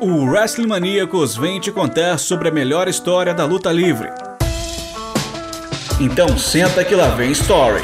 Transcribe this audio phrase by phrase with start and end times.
[0.00, 4.08] O Wrestling Maníacos vem te contar sobre a melhor história da luta livre.
[6.00, 7.82] Então senta que lá vem Story.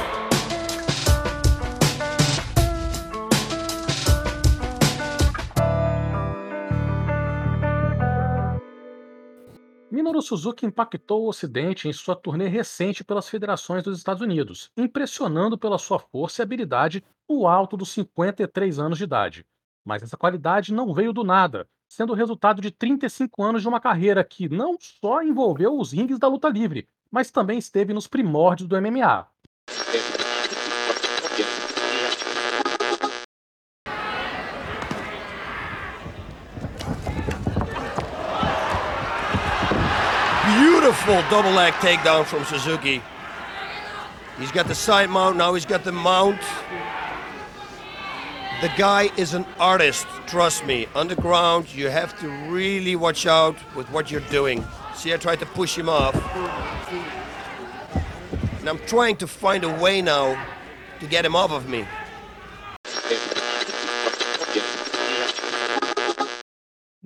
[9.90, 15.58] Minoru Suzuki impactou o Ocidente em sua turnê recente pelas federações dos Estados Unidos, impressionando
[15.58, 19.44] pela sua força e habilidade no alto dos 53 anos de idade.
[19.84, 23.80] Mas essa qualidade não veio do nada, sendo o resultado de 35 anos de uma
[23.80, 28.68] carreira que não só envolveu os rings da luta livre, mas também esteve nos primórdios
[28.68, 29.28] do MMA.
[40.58, 43.00] Beautiful double leg takedown from Suzuki.
[44.40, 46.40] He's got the side mount, now he's got the mount.
[48.60, 50.86] The guy is an artist, trust me.
[50.94, 54.64] Underground, you have to really watch out with what you're doing.
[54.94, 56.14] See, I tried to push him off.
[58.60, 60.36] And I'm trying to find a way now
[61.00, 61.84] to get him off of me.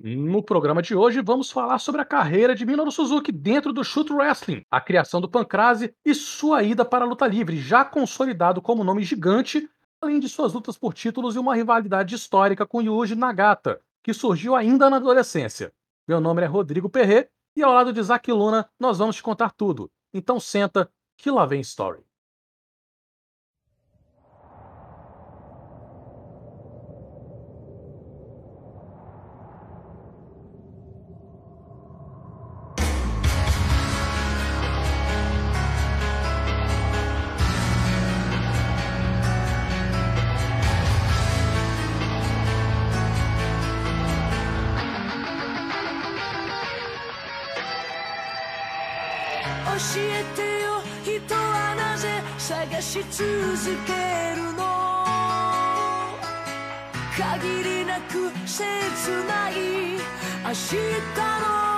[0.01, 4.13] No programa de hoje, vamos falar sobre a carreira de Minoru Suzuki dentro do Shoot
[4.13, 8.81] Wrestling, a criação do Pancrase e sua ida para a luta livre, já consolidado como
[8.81, 9.67] nome gigante,
[10.01, 14.55] além de suas lutas por títulos e uma rivalidade histórica com Yuji Nagata, que surgiu
[14.55, 15.73] ainda na adolescência.
[16.07, 19.51] Meu nome é Rodrigo Perret e ao lado de Zack Luna nós vamos te contar
[19.51, 19.91] tudo.
[20.13, 22.08] Então senta que lá vem Story.
[49.97, 50.81] えてよ。
[51.03, 53.25] 人はなぜ探し続
[53.85, 54.59] けるの？
[57.17, 58.63] 限りなく切
[59.27, 59.53] ない。
[60.43, 60.75] 明日
[61.41, 61.68] の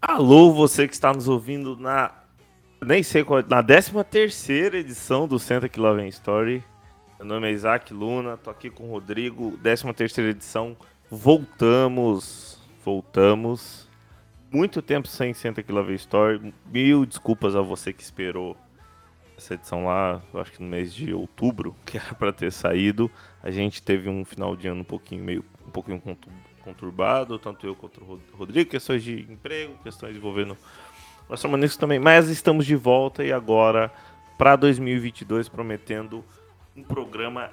[0.00, 2.12] Alô, você que está nos ouvindo na
[2.84, 6.64] nem sei qual, na 13 terceira edição do Senta que Lá Story.
[7.18, 10.76] Meu nome é Isaac Luna, tô aqui com o Rodrigo, 13 terceira edição.
[11.08, 13.88] Voltamos, voltamos.
[14.50, 16.52] Muito tempo sem Senta que Lá Story.
[16.66, 18.56] Mil desculpas a você que esperou
[19.38, 23.08] essa edição lá, acho que no mês de outubro, que era para ter saído.
[23.40, 26.00] A gente teve um final de ano um pouquinho meio um pouquinho
[26.62, 30.56] conturbado, tanto eu quanto o Rodrigo, questões de emprego, questões envolvendo
[31.28, 33.92] nossa maneira também, mas estamos de volta e agora
[34.36, 36.24] para 2022 prometendo
[36.76, 37.50] um programa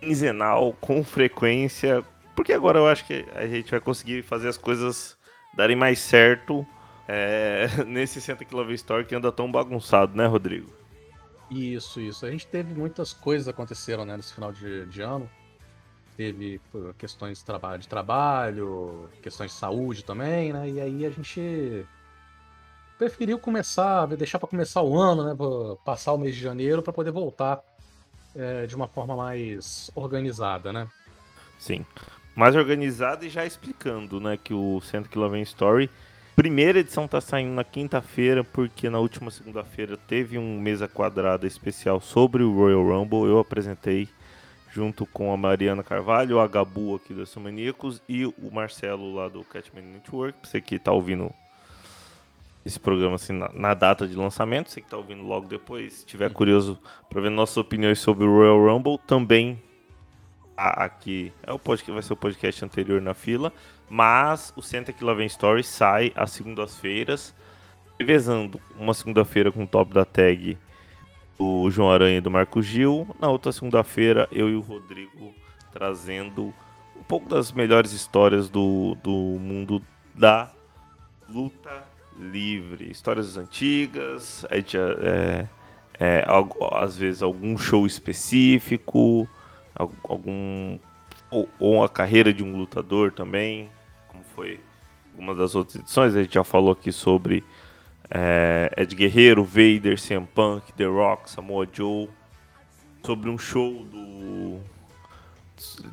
[0.00, 2.02] quinzenal com frequência,
[2.34, 5.16] porque agora eu acho que a gente vai conseguir fazer as coisas
[5.54, 6.66] darem mais certo
[7.06, 10.70] é, nesse Santa Km Store que anda tão bagunçado, né, Rodrigo?
[11.50, 12.24] Isso, isso.
[12.24, 15.28] A gente teve muitas coisas aconteceram né, nesse final de, de ano
[16.20, 16.60] teve
[16.98, 20.68] questões de trabalho, de trabalho, questões de saúde também, né?
[20.68, 21.86] E aí a gente
[22.98, 25.34] preferiu começar, deixar para começar o ano, né?
[25.82, 27.60] Passar o mês de janeiro para poder voltar
[28.36, 30.86] é, de uma forma mais organizada, né?
[31.58, 31.86] Sim,
[32.36, 35.90] mais organizada e já explicando, né, que o Centro Kilometer Story
[36.36, 42.00] primeira edição tá saindo na quinta-feira, porque na última segunda-feira teve um mesa quadrada especial
[42.00, 43.28] sobre o Royal Rumble.
[43.28, 44.08] Eu apresentei
[44.70, 49.42] junto com a Mariana Carvalho, a Gabu aqui do Maníacos e o Marcelo lá do
[49.44, 50.38] Catman Network.
[50.42, 51.32] Você que tá ouvindo
[52.64, 56.06] esse programa assim na, na, data de lançamento, você que tá ouvindo logo depois, se
[56.06, 56.78] tiver curioso
[57.08, 59.60] para ver nossas opiniões sobre o Royal Rumble, também
[60.56, 63.52] aqui é o podcast, vai ser o podcast anterior na fila,
[63.88, 67.34] mas o Senta que lá vem Story sai às segundas-feiras,
[67.98, 70.56] revezando uma segunda-feira com o top da tag
[71.40, 75.34] do João Aranha e do Marco Gil, na outra segunda-feira eu e o Rodrigo
[75.72, 76.52] trazendo
[76.94, 79.82] um pouco das melhores histórias do, do mundo
[80.14, 80.50] da
[81.26, 81.82] luta
[82.18, 85.48] livre, histórias antigas, é, é,
[85.98, 86.26] é,
[86.72, 89.26] às vezes algum show específico,
[90.04, 90.78] algum
[91.30, 93.70] ou, ou a carreira de um lutador também,
[94.08, 94.60] como foi
[95.16, 97.42] uma das outras edições, a gente já falou aqui sobre
[98.10, 102.08] é, Ed Guerreiro, Vader, CM Punk, The Rock, Samoa Joe,
[103.04, 104.60] sobre um show do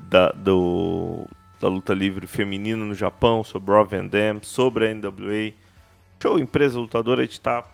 [0.09, 1.27] da, do,
[1.59, 5.53] da luta livre feminina no Japão, sobre Raw Van Dam, sobre a NWA,
[6.21, 7.65] show empresa lutadora, a gente tá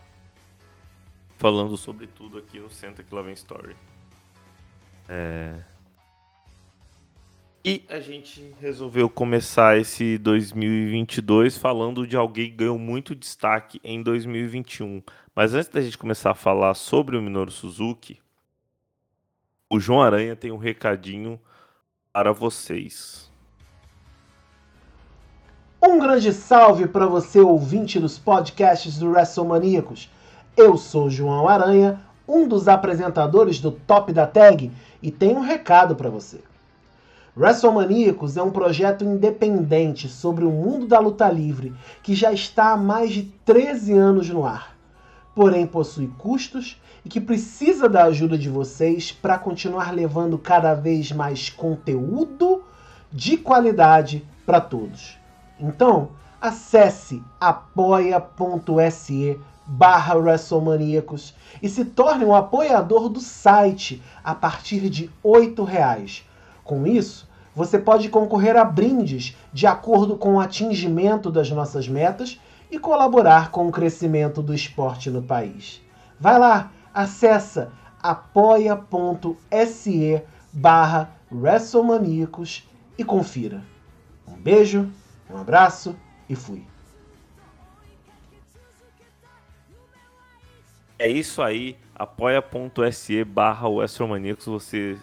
[1.38, 3.76] falando sobre tudo aqui no Senta que lá vem Story.
[5.08, 5.60] É...
[7.66, 14.04] E a gente resolveu começar esse 2022 falando de alguém que ganhou muito destaque em
[14.04, 15.02] 2021.
[15.34, 18.20] Mas antes da gente começar a falar sobre o Minoru Suzuki,
[19.70, 21.40] o João Aranha tem um recadinho
[22.12, 23.32] para vocês.
[25.82, 30.12] Um grande salve para você, ouvinte dos podcasts do WrestleManiacos.
[30.58, 34.70] Eu sou João Aranha, um dos apresentadores do Top da Tag,
[35.02, 36.42] e tenho um recado para você.
[37.36, 42.78] WrestleManiacos é um projeto independente sobre o mundo da luta livre que já está há
[42.78, 44.76] mais de 13 anos no ar.
[45.34, 51.12] Porém, possui custos e que precisa da ajuda de vocês para continuar levando cada vez
[51.12, 52.64] mais conteúdo
[53.12, 55.18] de qualidade para todos.
[55.60, 56.10] Então,
[56.40, 61.34] acesse apoia.se barra WrestleManiacos
[61.64, 66.24] e se torne um apoiador do site a partir de R$ reais
[66.64, 72.40] com isso, você pode concorrer a brindes de acordo com o atingimento das nossas metas
[72.72, 75.82] e colaborar com o crescimento do esporte no país.
[76.20, 77.72] Vai lá, acessa
[78.02, 79.44] apoia.se
[80.52, 82.68] barra WrestleManiacos
[82.98, 83.62] e confira.
[84.28, 84.90] Um beijo,
[85.30, 85.96] um abraço
[86.28, 86.66] e fui.
[90.98, 94.98] É isso aí, apoia.se barra WrestleManiacos, você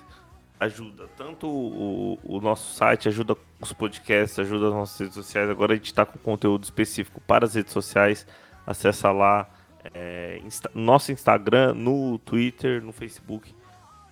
[0.61, 5.49] ajuda tanto o, o, nosso site, ajuda os podcasts, ajuda as nossas redes sociais.
[5.49, 8.27] Agora a gente está com conteúdo específico para as redes sociais.
[8.67, 9.49] Acessa lá
[9.95, 13.55] é, insta, nosso Instagram, no Twitter, no Facebook.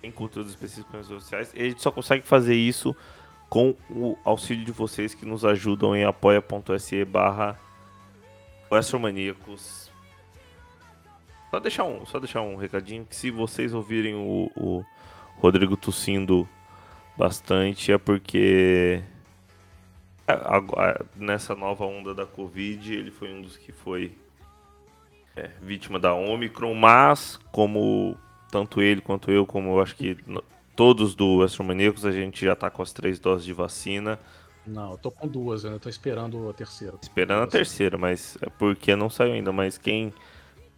[0.01, 1.53] Tem conteúdo específico para as redes sociais.
[1.53, 2.95] E a gente só consegue fazer isso
[3.47, 7.59] com o auxílio de vocês que nos ajudam em apoia.se barra
[11.51, 14.85] Só deixar um, só deixar um recadinho que se vocês ouvirem o, o
[15.39, 16.47] Rodrigo tossindo
[17.17, 19.01] bastante é porque
[21.15, 24.15] nessa nova onda da Covid ele foi um dos que foi
[25.35, 28.17] é, vítima da Omicron, mas como
[28.51, 30.17] tanto ele quanto eu, como eu acho que
[30.75, 34.19] todos do Astromaníacos, a gente já tá com as três doses de vacina.
[34.65, 36.97] Não, eu tô com duas, eu tô esperando a terceira.
[37.01, 40.13] Esperando a terceira, mas é porque não saiu ainda, mas quem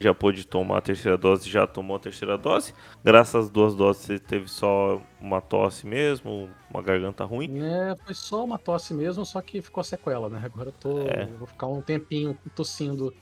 [0.03, 2.73] já pôde tomar a terceira dose, já tomou a terceira dose.
[3.03, 7.61] Graças às duas doses, você teve só uma tosse mesmo, uma garganta ruim?
[7.61, 10.41] É, foi só uma tosse mesmo, só que ficou sequela, né?
[10.43, 11.01] Agora eu tô.
[11.07, 11.25] É.
[11.37, 13.13] vou ficar um tempinho tossindo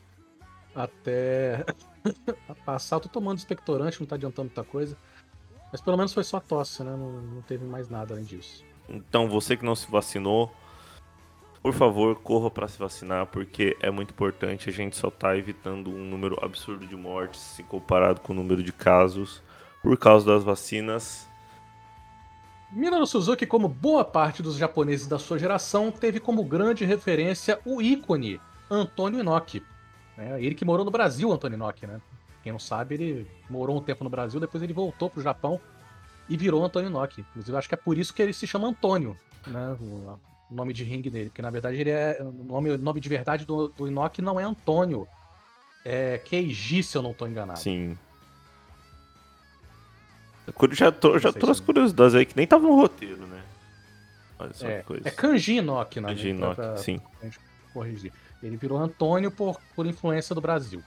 [0.74, 1.66] até
[2.66, 2.98] passar.
[2.98, 4.98] Eu tô tomando expectorante, não tá adiantando muita coisa.
[5.72, 6.92] Mas pelo menos foi só tosse, né?
[6.92, 8.64] Não, não teve mais nada além disso.
[8.88, 10.52] Então, você que não se vacinou,
[11.62, 14.70] por favor, corra para se vacinar, porque é muito importante.
[14.70, 18.64] A gente só está evitando um número absurdo de mortes se comparado com o número
[18.64, 19.42] de casos
[19.82, 21.28] por causa das vacinas.
[22.72, 27.82] Minoru Suzuki, como boa parte dos japoneses da sua geração, teve como grande referência o
[27.82, 28.40] ícone
[28.70, 29.64] Antônio Inoki.
[30.18, 32.00] É, ele que morou no Brasil, Antônio Inoki, né?
[32.44, 35.60] Quem não sabe, ele morou um tempo no Brasil, depois ele voltou para o Japão
[36.30, 37.22] e virou Antônio Inoki.
[37.32, 39.76] Inclusive, acho que é por isso que ele se chama Antônio, né?
[40.50, 42.18] O nome de ringue dele, porque na verdade ele é.
[42.22, 45.08] O nome, nome de verdade do, do Inoki não é Antônio.
[45.86, 47.60] É Keiji, se eu não estou enganado.
[47.60, 47.98] Sim.
[50.72, 53.44] Já, tô, já trouxe curiosidades aí que nem tava no roteiro, né?
[54.62, 57.02] É, é Kanji Inoki, na Kanji Inoki, sim.
[57.22, 57.40] A gente
[57.74, 58.12] corrigir.
[58.42, 60.82] Ele virou Antônio por, por influência do Brasil.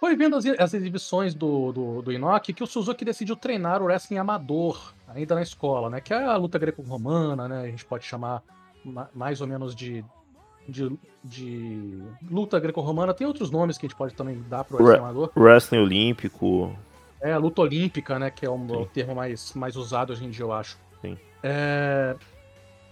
[0.00, 3.84] Foi vendo as, as exibições do, do, do Inoki que o Suzuki decidiu treinar o
[3.84, 6.00] wrestling amador, ainda na escola, né?
[6.00, 7.62] Que é a luta greco-romana, né?
[7.62, 8.63] A gente pode chamar ma-
[9.14, 10.04] mais ou menos de,
[10.68, 13.14] de, de luta greco-romana.
[13.14, 15.30] Tem outros nomes que a gente pode também dar pro wrestling Re- amador.
[15.36, 16.76] Wrestling olímpico.
[17.20, 18.30] É a luta olímpica, né?
[18.30, 20.76] Que é o, o termo mais, mais usado hoje em dia, eu acho.
[21.00, 21.16] Sim.
[21.42, 22.14] É,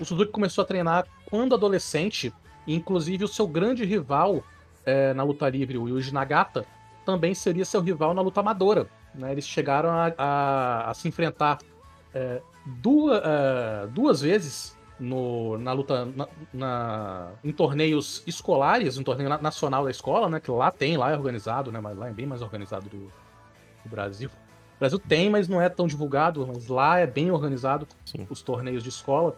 [0.01, 2.33] O Suzuki começou a treinar quando adolescente,
[2.67, 4.43] e inclusive o seu grande rival
[4.87, 6.65] é, na luta livre, o Yuji Nagata,
[7.05, 8.87] também seria seu rival na luta amadora.
[9.15, 9.33] né?
[9.33, 11.59] Eles chegaram a, a- a se enfrentar
[12.15, 19.29] é, duas, é, duas vezes no- na luta na, na- em torneios escolares, um torneio
[19.29, 20.41] na- nacional da escola, né?
[20.41, 21.81] Que lá tem, lá é organizado, né?
[21.81, 24.31] Mas lá é bem mais organizado do, do Brasil.
[24.77, 28.27] O Brasil tem, mas não é tão divulgado, mas lá é bem organizado Sim.
[28.31, 29.37] os torneios de escola.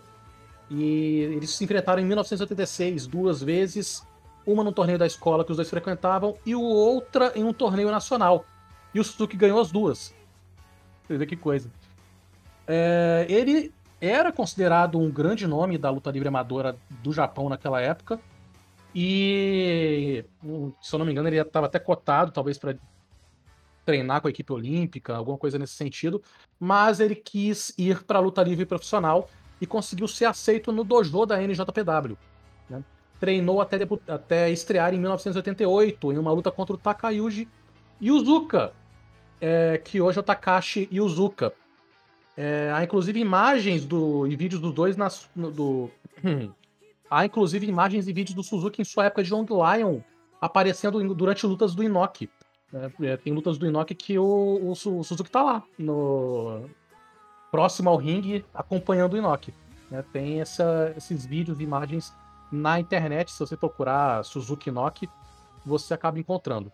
[0.70, 4.06] E eles se enfrentaram em 1986 duas vezes,
[4.46, 7.90] uma no torneio da escola que os dois frequentavam e o outra em um torneio
[7.90, 8.44] nacional.
[8.94, 10.14] E o Suzuki ganhou as duas.
[11.06, 11.70] Você vê que coisa.
[12.66, 13.72] É, ele
[14.04, 18.20] era considerado um grande nome da luta livre amadora do Japão naquela época.
[18.94, 22.76] E, hum, se eu não me engano, ele estava até cotado, talvez, para
[23.84, 26.22] treinar com a equipe olímpica, alguma coisa nesse sentido.
[26.58, 29.28] Mas ele quis ir para a luta livre profissional
[29.60, 32.16] e conseguiu ser aceito no dojo da NJPW.
[32.68, 32.82] né?
[33.18, 37.48] Treinou até, até estrear em 1988 em uma luta contra o Takayuji
[38.02, 38.72] Yuzuka,
[39.40, 41.52] é, que hoje é o Takashi Yuzuka.
[42.36, 45.90] É, há inclusive imagens do, e vídeos dos dois nas, no- do.
[47.10, 50.00] há inclusive imagens e vídeos do Suzuki em sua época de Young Lion
[50.40, 52.28] aparecendo durante lutas do Inoki.
[52.72, 52.90] né?
[53.02, 54.74] É, tem lutas do Inoki que o, o o
[55.04, 56.68] Suzuki tá lá, no,
[57.50, 59.54] próximo ao ringue, acompanhando o Inoki.
[59.90, 60.04] né?
[60.12, 62.12] Tem essa- esses vídeos e imagens
[62.50, 65.08] na internet, se você procurar Suzuki Inoki,
[65.64, 66.70] você acaba encontrando.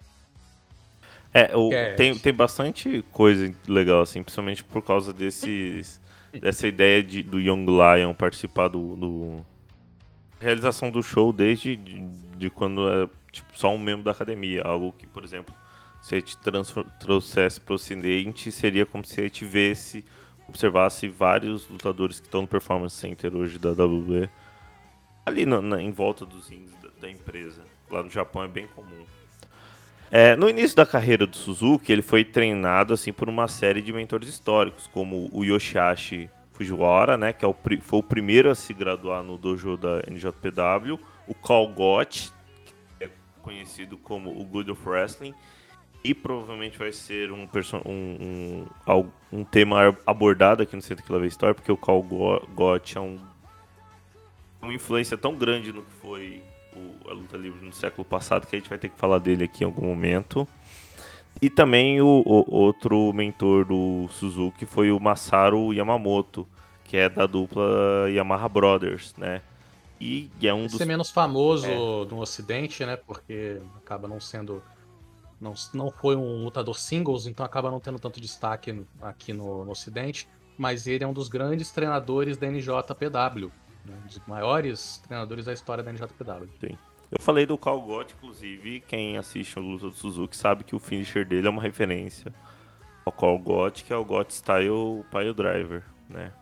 [1.33, 1.95] É, o- É.
[1.95, 6.01] tem, tem bastante coisa legal, assim, principalmente por causa desses.
[6.41, 8.97] dessa ideia de, do Young Lion participar do.
[8.97, 9.47] do-
[10.41, 12.01] realização do show desde de,
[12.37, 14.63] de quando é tipo, só um membro da academia.
[14.63, 15.55] Algo que, por exemplo,
[16.03, 20.05] se a gente transfor- trouxesse para o ocidente, seria como se a gente vesse,
[20.49, 24.29] observasse vários lutadores que estão no Performance Center hoje da WWE
[25.27, 27.63] ali na- na- em volta dos rings da, da empresa.
[27.91, 29.05] Lá no Japão é bem comum.
[30.11, 33.93] É, no início da carreira do Suzuki, ele foi treinado assim por uma série de
[33.93, 38.75] mentores históricos, como o Yoshihashi Fujiwara, né, que é o, foi o primeiro a se
[38.75, 40.99] graduar no dojo da NJPW,
[41.29, 42.33] o Carl Gott,
[42.99, 45.33] que é conhecido como o Good of Wrestling,
[46.03, 47.49] e provavelmente vai ser um,
[47.87, 52.99] um, um, um tema abordado aqui no Centro Kill Story, porque o Carl Go- Gott
[52.99, 53.19] é um,
[54.61, 56.43] uma influência tão grande no que foi
[57.05, 59.45] o- a luta livre no século passado que a gente vai ter que falar dele
[59.45, 60.47] aqui em algum momento.
[61.41, 66.47] E também o, o- outro mentor do Suzuki foi o Masaru Yamamoto,
[66.85, 69.43] que é da dupla Yamaha Brothers, né?
[70.01, 71.75] E é um dos Ser menos famoso É.
[71.77, 72.97] no Ocidente, né?
[72.97, 74.63] Porque acaba não sendo.
[75.41, 79.71] Não, não foi um lutador singles, então acaba não tendo tanto destaque aqui no, no
[79.73, 80.27] Ocidente.
[80.59, 83.51] Mas ele é um dos grandes treinadores da NJPW.
[83.91, 86.49] Né, um dos maiores treinadores da história da NJPW.
[87.11, 90.79] Eu falei do Carl Gott, inclusive, quem assiste a luta do Suzuki sabe que o
[90.79, 92.33] finisher dele é uma referência
[93.05, 96.33] ao Carl Gott, que é o Gott Style Pile Driver, né?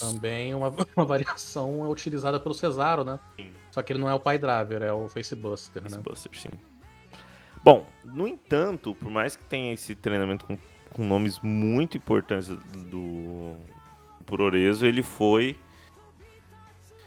[0.00, 3.20] Também uma, uma variação é utilizada pelo Cesaro, né?
[3.36, 3.52] Sim.
[3.70, 5.98] Só que ele não é o Pie Driver, é o Facebuster, né?
[5.98, 6.50] Buster, sim.
[7.62, 10.58] Bom, no entanto, por mais que tenha esse treinamento com,
[10.92, 13.56] com nomes muito importantes do
[14.24, 15.56] Puroreso, ele foi.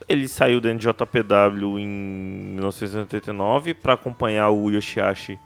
[0.09, 5.39] Ele saiu da NJPW em 1989 para acompanhar o Yoshihashi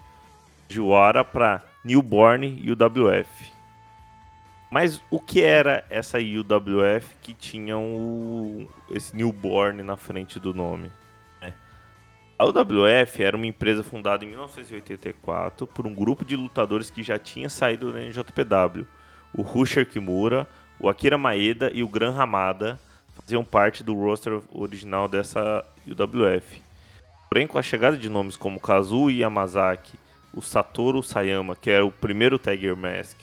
[0.69, 3.51] Jiwara para Newborn e UWF.
[4.71, 10.89] Mas o que era essa UWF que tinha o, esse Newborn na frente do nome?
[12.39, 17.19] A UWF era uma empresa fundada em 1984 por um grupo de lutadores que já
[17.19, 18.87] tinha saído da NJPW.
[19.33, 20.47] O Rusher Kimura,
[20.79, 22.79] o Akira Maeda e o Gran Hamada
[23.23, 26.61] faziam parte do roster original dessa UWF.
[27.29, 29.97] Porém, com a chegada de nomes como Kazuo Yamazaki,
[30.33, 33.17] o Satoru Sayama, que era o primeiro Tiger Mask,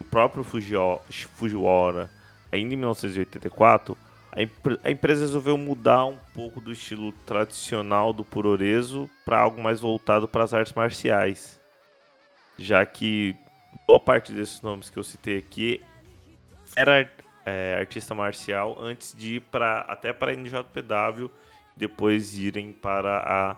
[0.00, 2.10] o próprio Fujiwara,
[2.50, 3.96] ainda em 1984,
[4.32, 9.62] a, empre- a empresa resolveu mudar um pouco do estilo tradicional do Puroreso para algo
[9.62, 11.60] mais voltado para as artes marciais.
[12.58, 13.36] Já que
[13.86, 15.80] boa parte desses nomes que eu citei aqui
[16.74, 17.08] era
[17.46, 21.30] é, artista marcial antes de ir pra, até para a NJPW
[21.76, 23.56] depois irem para a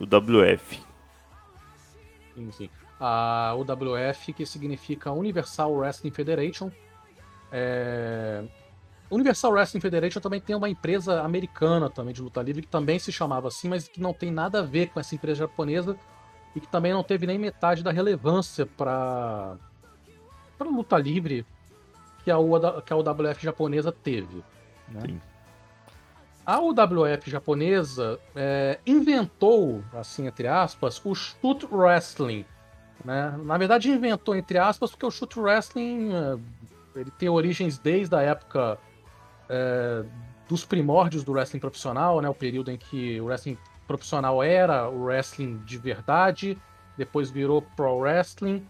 [0.00, 0.80] UWF.
[2.34, 2.70] Sim, sim.
[2.98, 6.70] A UWF, que significa Universal Wrestling Federation.
[7.50, 8.44] É...
[9.10, 13.12] Universal Wrestling Federation também tem uma empresa americana também de luta livre que também se
[13.12, 15.98] chamava assim, mas que não tem nada a ver com essa empresa japonesa
[16.56, 19.56] e que também não teve nem metade da relevância para
[20.56, 21.44] para luta livre
[22.24, 24.42] que a, UA, que a UWF japonesa teve.
[24.88, 25.20] Né?
[26.44, 32.44] A UWF japonesa é, inventou, assim, entre aspas, o shoot wrestling.
[33.04, 33.38] Né?
[33.44, 38.22] Na verdade, inventou, entre aspas, porque o shoot wrestling é, ele tem origens desde a
[38.22, 38.78] época
[39.48, 40.04] é,
[40.48, 42.28] dos primórdios do wrestling profissional, né?
[42.28, 46.58] o período em que o wrestling profissional era o wrestling de verdade,
[46.96, 48.66] depois virou pro wrestling,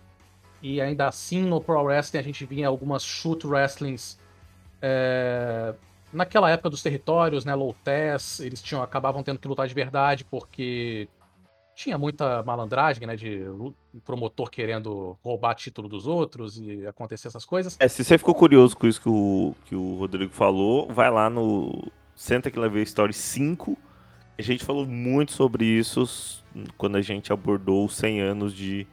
[0.62, 4.18] e ainda assim no pro wrestling a gente vinha algumas shoot wrestlings
[4.80, 5.74] é,
[6.12, 10.24] naquela época dos territórios, né, low test, eles tinham acabavam tendo que lutar de verdade
[10.24, 11.08] porque
[11.74, 13.44] tinha muita malandragem, né, de
[14.04, 17.76] promotor querendo roubar título dos outros e acontecer essas coisas.
[17.80, 21.30] É, se você ficou curioso com isso que o, que o Rodrigo falou, vai lá
[21.30, 23.76] no Senta que Levei Story 5.
[24.38, 26.42] A gente falou muito sobre isso
[26.76, 28.86] quando a gente abordou os 100 anos de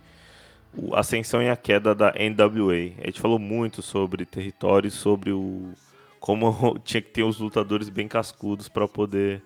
[0.94, 2.94] ascensão e a queda da NWA.
[3.02, 5.74] A gente falou muito sobre territórios, sobre o
[6.20, 9.42] como tinha que ter os lutadores bem cascudos para poder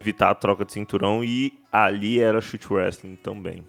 [0.00, 3.64] evitar a troca de cinturão e ali era shoot wrestling também.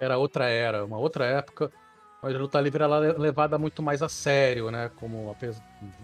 [0.00, 1.72] Era outra era, uma outra época,
[2.22, 4.90] mas a luta livre era é levada muito mais a sério, né?
[4.96, 5.36] Como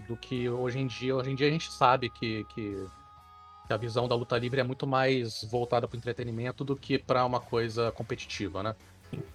[0.08, 1.14] do que hoje em dia.
[1.14, 2.86] Hoje em dia a gente sabe que, que,
[3.66, 6.98] que a visão da luta livre é muito mais voltada para o entretenimento do que
[6.98, 8.74] para uma coisa competitiva, né?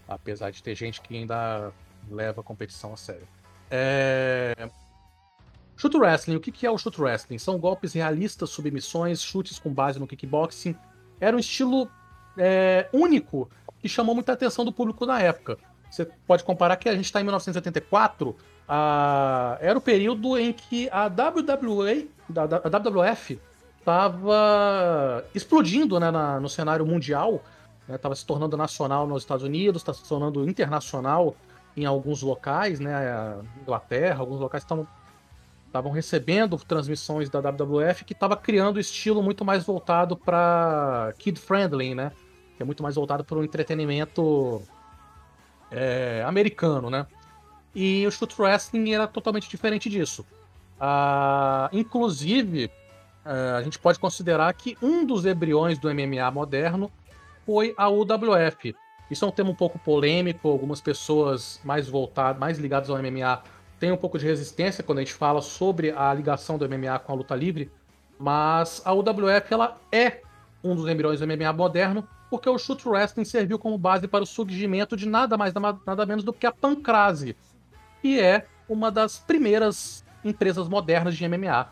[0.08, 1.72] Apesar de ter gente que ainda
[2.10, 3.28] leva a competição a sério.
[3.70, 4.70] É...
[5.78, 6.36] Shoot Wrestling.
[6.36, 7.38] O que é o Shoot Wrestling?
[7.38, 10.76] São golpes realistas, submissões, chutes com base no kickboxing.
[11.20, 11.90] Era um estilo
[12.38, 15.58] é, único que chamou muita atenção do público na época.
[15.89, 18.36] Você pode comparar que a gente está em 1984,
[18.68, 19.58] a...
[19.60, 23.39] era o período em que a WWE, a WWF,
[23.80, 27.44] estava explodindo né, na, no cenário mundial,
[27.95, 31.36] estava né, se tornando nacional nos Estados Unidos, estava se tornando internacional
[31.75, 34.88] em alguns locais, né, Inglaterra, alguns locais estavam
[35.69, 41.39] estavam recebendo transmissões da WWF que estava criando um estilo muito mais voltado para kid
[41.39, 42.12] friendly, né?
[42.58, 44.63] Que é muito mais voltado para o entretenimento
[45.69, 47.06] é, americano, né?
[47.73, 50.25] E o shoot wrestling era totalmente diferente disso.
[50.80, 52.71] Ah, inclusive,
[53.23, 56.91] é, a gente pode considerar que um dos embriões do MMA moderno
[57.50, 58.76] foi a UWF.
[59.10, 63.42] Isso é um tema um pouco polêmico, algumas pessoas mais voltadas, mais ligadas ao MMA
[63.80, 67.12] tem um pouco de resistência quando a gente fala sobre a ligação do MMA com
[67.12, 67.72] a luta livre,
[68.20, 70.22] mas a UWF ela é
[70.64, 74.28] um dos embriões do MMA moderno, porque o Shoot Wrestling serviu como base para o
[74.28, 77.36] surgimento de nada mais nada menos do que a Pancrase,
[78.00, 81.68] que é uma das primeiras empresas modernas de MMA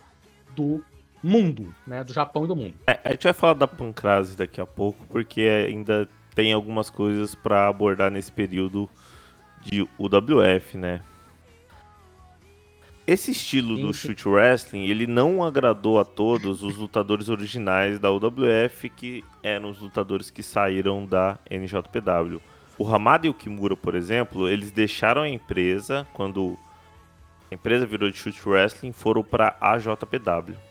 [0.56, 0.84] do
[1.23, 2.75] mundo, né, do Japão e do mundo.
[2.88, 7.34] É, a gente vai falar da Pancrase daqui a pouco, porque ainda tem algumas coisas
[7.34, 8.89] para abordar nesse período
[9.62, 11.01] de UWF, né?
[13.08, 18.89] Esse estilo do shoot wrestling, ele não agradou a todos os lutadores originais da UWF,
[18.89, 22.41] que eram os lutadores que saíram da NJPW.
[22.77, 26.58] O Hamada e o Kimura, por exemplo, eles deixaram a empresa quando
[27.49, 30.66] a empresa virou de shoot wrestling, foram para a JPW.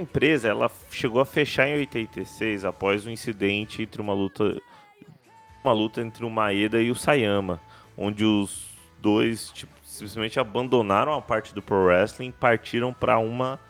[0.00, 4.60] Empresa ela chegou a fechar em 86 após um incidente entre uma luta
[5.62, 7.60] uma luta entre o Maeda e o Sayama,
[7.96, 13.60] onde os dois tipo, simplesmente abandonaram a parte do pro wrestling, partiram para uma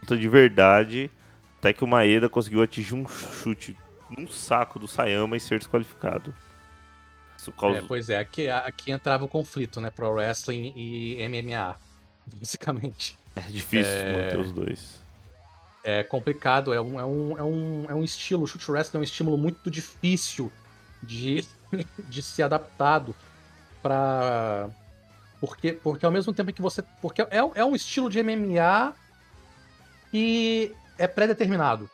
[0.00, 1.10] luta de verdade,
[1.58, 3.76] até que o Maeda conseguiu atingir um chute
[4.10, 6.34] no saco do Sayama e ser desqualificado.
[7.56, 7.78] Causa...
[7.78, 9.90] É, pois é, aqui, aqui entrava o conflito, né?
[9.90, 11.76] Pro wrestling e MMA,
[12.26, 13.16] basicamente.
[13.36, 14.12] É difícil é...
[14.12, 15.05] manter os dois.
[15.88, 19.00] É complicado, é um, é um, é um, é um estilo, o chute wrestling é
[19.00, 20.50] um estímulo muito difícil
[21.00, 21.46] de,
[22.08, 23.14] de ser adaptado
[23.80, 24.68] para
[25.40, 26.82] porque, porque ao mesmo tempo que você.
[27.00, 28.94] Porque é, é um estilo de MMA
[30.10, 31.90] que é pré-determinado.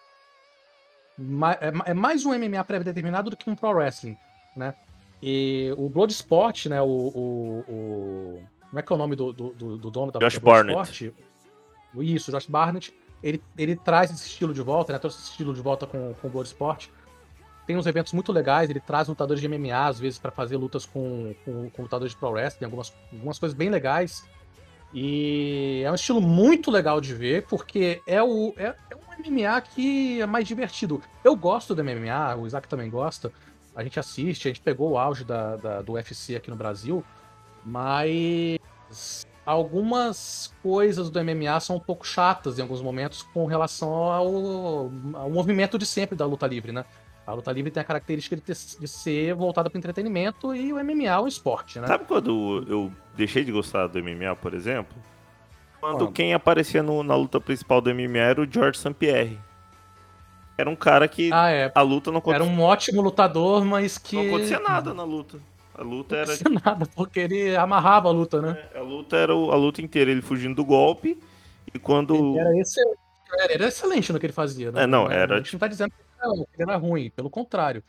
[1.60, 4.16] É, é mais um MMA pré-determinado do que um pro wrestling,
[4.56, 4.74] né?
[5.22, 6.80] E o Bloodsport, né?
[6.80, 10.38] O, o, o, Como é que é o nome do, do, do dono da Josh
[10.38, 11.12] Barnett.
[11.96, 12.94] Isso, Josh Barnett.
[13.22, 14.98] Ele, ele traz esse estilo de volta, né?
[14.98, 16.88] Trouxe esse estilo de volta com, com o Bloodsport
[17.66, 20.84] tem uns eventos muito legais, ele traz lutadores de MMA, às vezes, para fazer lutas
[20.84, 24.26] com, com, com, lutadores de Pro Wrestling, algumas, algumas coisas bem legais.
[24.92, 29.60] E é um estilo muito legal de ver, porque é, o, é, é um MMA
[29.60, 31.02] que é mais divertido.
[31.24, 33.32] Eu gosto do MMA, o Isaac também gosta.
[33.74, 37.02] A gente assiste, a gente pegou o auge da, da do UFC aqui no Brasil,
[37.64, 38.58] mas
[39.44, 45.30] algumas coisas do MMA são um pouco chatas em alguns momentos com relação ao, ao
[45.30, 46.84] movimento de sempre da luta livre, né?
[47.26, 50.76] A luta livre tem a característica de, ter, de ser voltada para entretenimento e o
[50.84, 51.86] MMA é um esporte, né?
[51.86, 54.96] Sabe quando eu deixei de gostar do MMA, por exemplo?
[55.80, 56.12] Quando Quando?
[56.12, 58.94] quem aparecia no- na luta principal do MMA era o George St.
[58.94, 59.38] Pierre.
[60.58, 61.72] Era um cara que Ah, é.
[61.74, 64.14] a luta não Era acontecia, um ótimo lutador, mas que.
[64.16, 65.38] não acontecia nada na luta.
[65.74, 68.68] A luta Não era nada, porque ele amarrava a luta, né?
[68.74, 71.18] a luta era o- a luta inteira ele fugindo do golpe
[71.74, 72.98] e quando Ele era excelente.
[73.40, 74.82] Era, era excelente no que ele fazia, né?
[74.82, 75.96] É, não, era A gente não tá dizendo que
[76.62, 77.82] ele era- ruim, pelo contrário.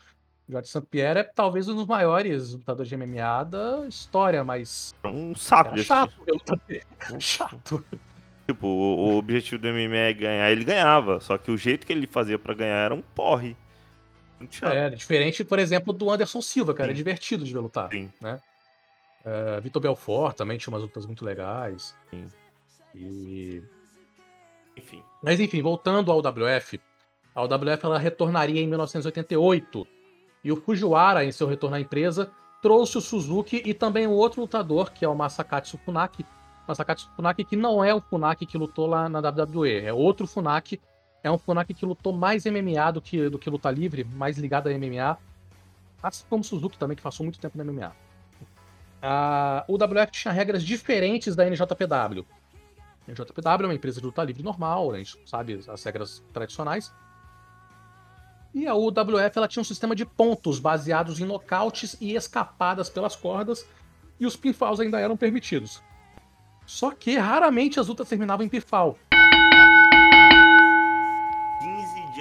[0.48, 0.82] O Jorge St.
[0.90, 6.12] Pierre é talvez um dos maiores lutadores de MMA da história, mas um saco chato
[6.66, 6.82] dele.
[7.18, 7.84] Chato.
[8.46, 11.18] Tipo, o, o objetivo do MMA é ganhar, ele ganhava.
[11.20, 13.56] Só que o jeito que ele fazia pra ganhar era um porre.
[14.44, 14.72] Muito chato.
[14.72, 16.90] É, diferente, por exemplo, do Anderson Silva, cara.
[16.90, 16.96] É Sim.
[16.96, 17.90] divertido de ver lutar.
[17.90, 18.10] Sim.
[19.24, 21.94] É, Vitor Belfort também tinha umas lutas muito legais.
[22.10, 22.28] Sim.
[22.94, 23.62] E
[24.76, 25.02] Enfim.
[25.22, 26.80] Mas enfim, voltando ao WF,
[27.34, 29.86] a WF ela retornaria em 1988
[30.44, 32.30] e o Fujiwara, em seu retorno à empresa,
[32.60, 36.24] trouxe o Suzuki e também o outro lutador, que é o Masakatsu Funaki.
[36.68, 40.80] Masakatsu Funaki que não é o Funaki que lutou lá na WWE, é outro Funaki.
[41.24, 44.68] É um Funaki que lutou mais MMA do que, do que luta livre, mais ligado
[44.68, 45.18] a MMA.
[46.02, 47.92] Assim como Suzuki também, que passou muito tempo na MMA.
[49.02, 52.26] Ah, o WF tinha regras diferentes da NJPW.
[53.08, 56.92] A NJPW é uma empresa de luta livre normal, a gente sabe as regras tradicionais.
[58.54, 63.16] E a UWF ela tinha um sistema de pontos baseados em nocautes e escapadas pelas
[63.16, 63.66] cordas,
[64.20, 65.82] e os pinfalls ainda eram permitidos.
[66.64, 68.98] Só que raramente as lutas terminavam em pinfall.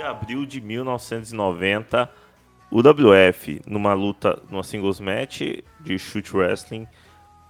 [0.04, 2.10] Abril de 1990,
[2.70, 5.42] o WF, numa luta, numa singles match
[5.80, 6.88] de shoot wrestling,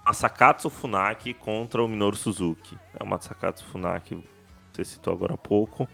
[0.04, 2.78] Masakatsu Funaki contra o Minoru Suzuki.
[2.98, 4.22] É o Masakatsu Funaki,
[4.72, 5.88] você citou agora há pouco.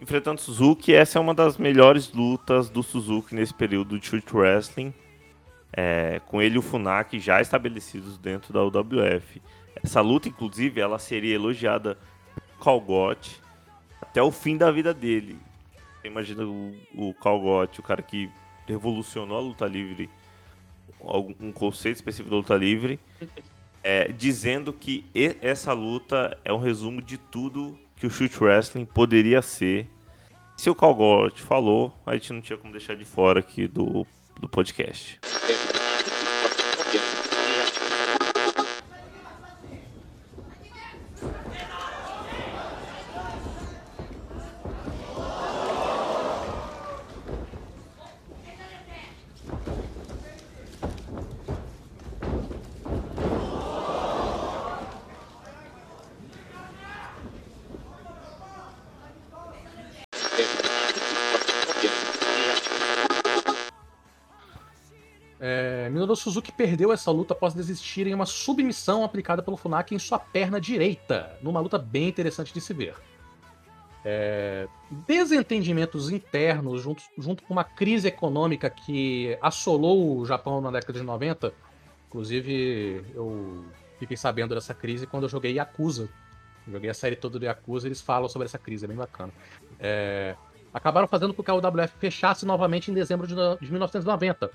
[0.00, 4.94] Enfrentando Suzuki, essa é uma das melhores lutas do Suzuki nesse período de shoot wrestling.
[5.70, 9.42] É, com ele e o Funaki já estabelecidos dentro da UWF.
[9.82, 11.98] Essa luta, inclusive, ela seria elogiada
[12.56, 13.40] por Calgote
[14.00, 15.38] até o fim da vida dele.
[16.08, 18.28] Imagina o, o Calgote, o cara que
[18.66, 20.10] revolucionou a luta livre,
[21.00, 22.98] algum- um conceito específico da luta livre,
[23.82, 25.04] é, dizendo que
[25.40, 29.86] essa luta é um resumo de tudo que o shoot wrestling poderia ser.
[30.56, 34.06] Se o Calgote falou, a gente não tinha como deixar de fora aqui do,
[34.40, 35.20] do podcast.
[66.18, 70.60] Suzuki perdeu essa luta após desistir em uma submissão aplicada pelo Funaki em sua perna
[70.60, 72.94] direita, numa luta bem interessante de se ver.
[74.04, 74.68] É,
[75.06, 81.04] desentendimentos internos, junto, junto com uma crise econômica que assolou o Japão na década de
[81.04, 81.52] 90,
[82.06, 83.64] inclusive eu
[83.98, 86.08] fiquei sabendo dessa crise quando eu joguei Yakuza.
[86.70, 89.32] Joguei a série toda do Yakuza eles falam sobre essa crise, é bem bacana.
[89.80, 90.36] É,
[90.72, 94.50] acabaram fazendo com que a UWF fechasse novamente em dezembro de, de 1990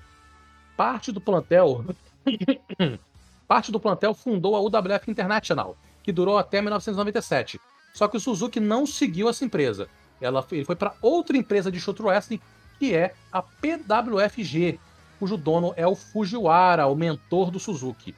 [0.76, 1.84] parte do plantel
[3.46, 7.60] parte do plantel fundou a UWF International, que durou até 1997.
[7.92, 9.88] Só que o Suzuki não seguiu essa empresa.
[10.20, 12.40] Ela, ele foi para outra empresa de shoot wrestling,
[12.78, 14.80] que é a PWFG,
[15.18, 18.14] cujo dono é o Fujiwara, o mentor do Suzuki.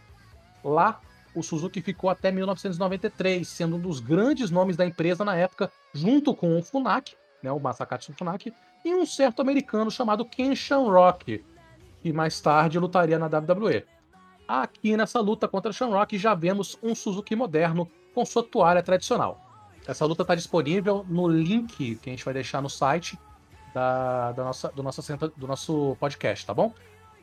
[0.65, 1.01] Lá,
[1.35, 6.35] o Suzuki ficou até 1993, sendo um dos grandes nomes da empresa na época, junto
[6.35, 8.53] com o Funaki, né, o Masakatsu Funaki,
[8.85, 11.45] e um certo americano chamado Ken Shamrock,
[12.07, 13.85] que mais tarde lutaria na WWE.
[14.47, 19.41] Aqui nessa luta contra Shamrock já vemos um Suzuki moderno com sua toalha tradicional.
[19.89, 23.19] Essa luta está disponível no link que a gente vai deixar no site
[23.75, 25.03] da, da nossa, do, nosso,
[25.37, 26.73] do nosso podcast, tá bom?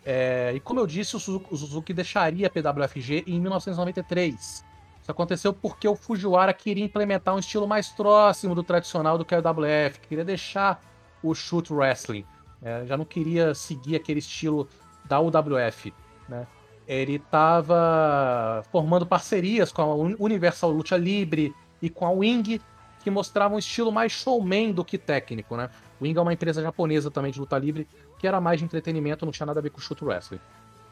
[0.05, 4.65] É, e como eu disse, o Suzuki, deixaria a PWFG em 1993.
[5.01, 9.33] Isso aconteceu porque o Fujiwara queria implementar um estilo mais próximo do tradicional do que
[9.33, 10.83] a WF, queria deixar
[11.23, 12.25] o shoot wrestling.
[12.63, 14.67] É, já não queria seguir aquele estilo
[15.05, 15.93] da UWF,
[16.29, 16.47] né?
[16.87, 22.61] ele estava formando parcerias com a Universal Lucha Libre e com a Wing,
[23.03, 25.69] que mostravam um estilo mais showman do que técnico, né?
[26.01, 29.31] Wing é uma empresa japonesa também de luta livre, que era mais de entretenimento, não
[29.31, 30.39] tinha nada a ver com shoot wrestling.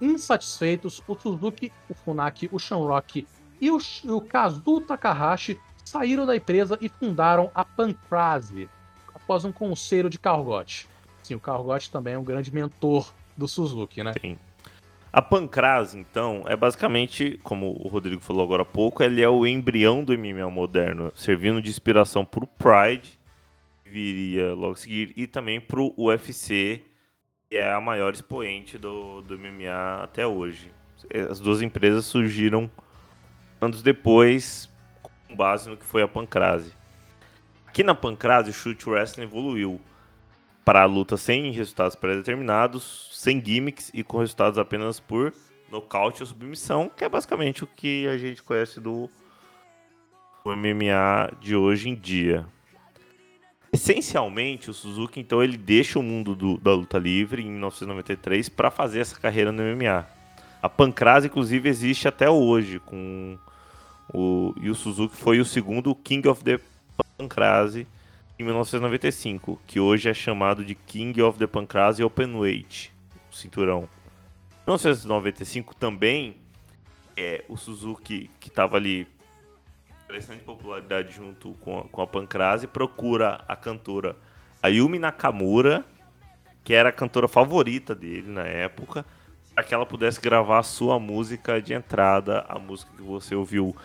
[0.02, 3.28] Insatisfeitos, o Suzuki, o Funaki, o Shanrock
[3.60, 8.70] e o, o Kazu Takahashi saíram da empresa e fundaram a Pancrase,
[9.14, 10.90] após um conselho de Cargote.
[11.32, 14.14] Sim, o Cargote também é um grande mentor do Suzuki, né?
[14.20, 14.38] Sim.
[15.14, 19.48] A Pancrase, então, é basicamente, como o Rodrigo falou agora há pouco, ele é o
[19.48, 23.18] embrião do MMA moderno, servindo de inspiração para o Pride,
[23.84, 26.82] que viria logo a seguir, e também para o UFC,
[27.50, 30.70] que é a maior expoente do, do MMA até hoje.
[31.30, 32.70] As duas empresas surgiram
[33.62, 34.70] anos depois,
[35.28, 36.74] com base no que foi a Pancrase.
[37.66, 39.80] Aqui na Pancrase, o Shoot Wrestling evoluiu
[40.64, 45.34] para a luta sem resultados pré-determinados, sem gimmicks e com resultados apenas por
[45.72, 49.10] nocaute ou submissão, que é basicamente o que a gente conhece do
[50.46, 52.46] MMA de hoje em dia.
[53.74, 58.70] Essencialmente, o Suzuki então ele deixa o mundo do, da luta livre em 1993 para
[58.70, 60.06] fazer essa carreira no MMA.
[60.62, 63.38] A Pancrase, inclusive, existe até hoje com
[64.14, 66.60] o e o Suzuki foi o segundo King of the
[67.18, 67.88] Pancrase
[68.42, 72.92] em 1995, que hoje é chamado de King of the Pancrase Openweight,
[73.32, 73.88] o cinturão.
[74.64, 76.38] Em 1995 também,
[77.16, 79.08] é, o Suzuki, que estava ali
[80.08, 84.18] crescendo popularidade junto com a, com a Pancrase, procura a cantora
[84.62, 85.86] Ayumi Nakamura,
[86.64, 89.06] que era a cantora favorita dele na época,
[89.54, 93.76] para que ela pudesse gravar a sua música de entrada, a música que você ouviu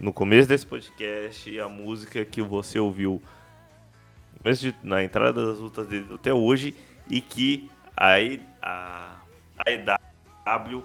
[0.00, 3.22] no começo desse podcast, a música que você ouviu
[4.54, 6.74] de, na entrada das lutas dele até hoje
[7.08, 8.14] e que a,
[8.62, 9.16] a,
[9.58, 10.84] a EW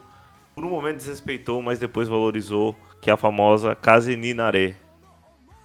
[0.54, 4.76] por um momento desrespeitou, mas depois valorizou, que é a famosa Kazeninare.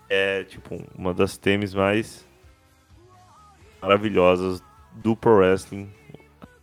[0.09, 2.25] É tipo uma das temas mais
[3.83, 5.91] maravilhosas do Pro Wrestling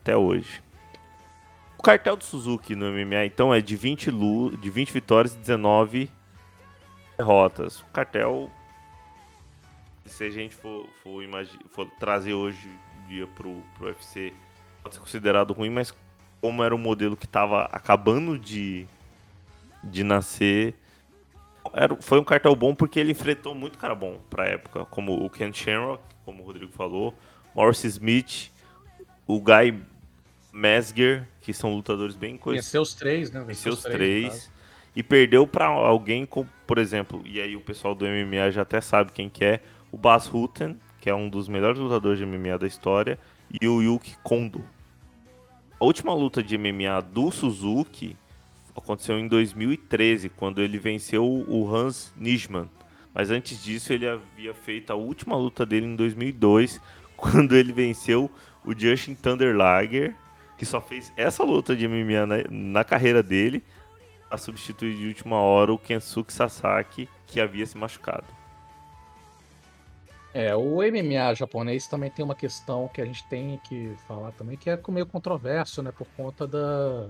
[0.01, 0.63] até hoje.
[1.77, 5.37] O cartel do Suzuki no MMA então é de 20, lu de 20 vitórias e
[5.39, 6.09] 19
[7.17, 7.81] derrotas.
[7.81, 8.49] O cartel
[10.05, 11.23] se a gente for, for,
[11.69, 12.69] for trazer hoje
[13.07, 14.33] dia pro, pro UFC,
[14.81, 15.93] pode ser considerado ruim, mas
[16.41, 18.85] como era um modelo que estava acabando de,
[19.83, 20.75] de nascer,
[21.73, 25.29] era, foi um cartel bom porque ele enfrentou muito cara bom pra época, como o
[25.29, 27.13] Ken Shamrock, como o Rodrigo falou,
[27.55, 28.51] Morris Smith,
[29.25, 29.81] o Guy
[30.51, 32.67] Mesger, que são lutadores bem conhecidos.
[32.67, 33.43] Venceu os três, né?
[33.45, 34.27] Venceu os três.
[34.27, 34.53] três
[34.95, 38.79] e perdeu para alguém, como, por exemplo, e aí o pessoal do MMA já até
[38.79, 39.59] sabe quem que é,
[39.93, 43.19] o Bas Rutten, que é um dos melhores lutadores de MMA da história,
[43.61, 44.65] e o Yuki Kondo.
[45.79, 48.17] A última luta de MMA do Suzuki
[48.75, 52.67] aconteceu em 2013, quando ele venceu o Hans Nijman.
[53.13, 56.81] Mas antes disso, ele havia feito a última luta dele em 2002,
[57.15, 58.31] quando ele venceu
[58.65, 60.15] o Justin Thunder Liger,
[60.57, 63.63] que só fez essa luta de MMA na, na carreira dele,
[64.31, 68.42] a substituir de última hora o Kensuke Sasaki, que havia se machucado.
[70.33, 74.57] É, o MMA japonês também tem uma questão que a gente tem que falar também,
[74.57, 75.91] que é meio controverso, né?
[75.91, 77.07] Por conta da.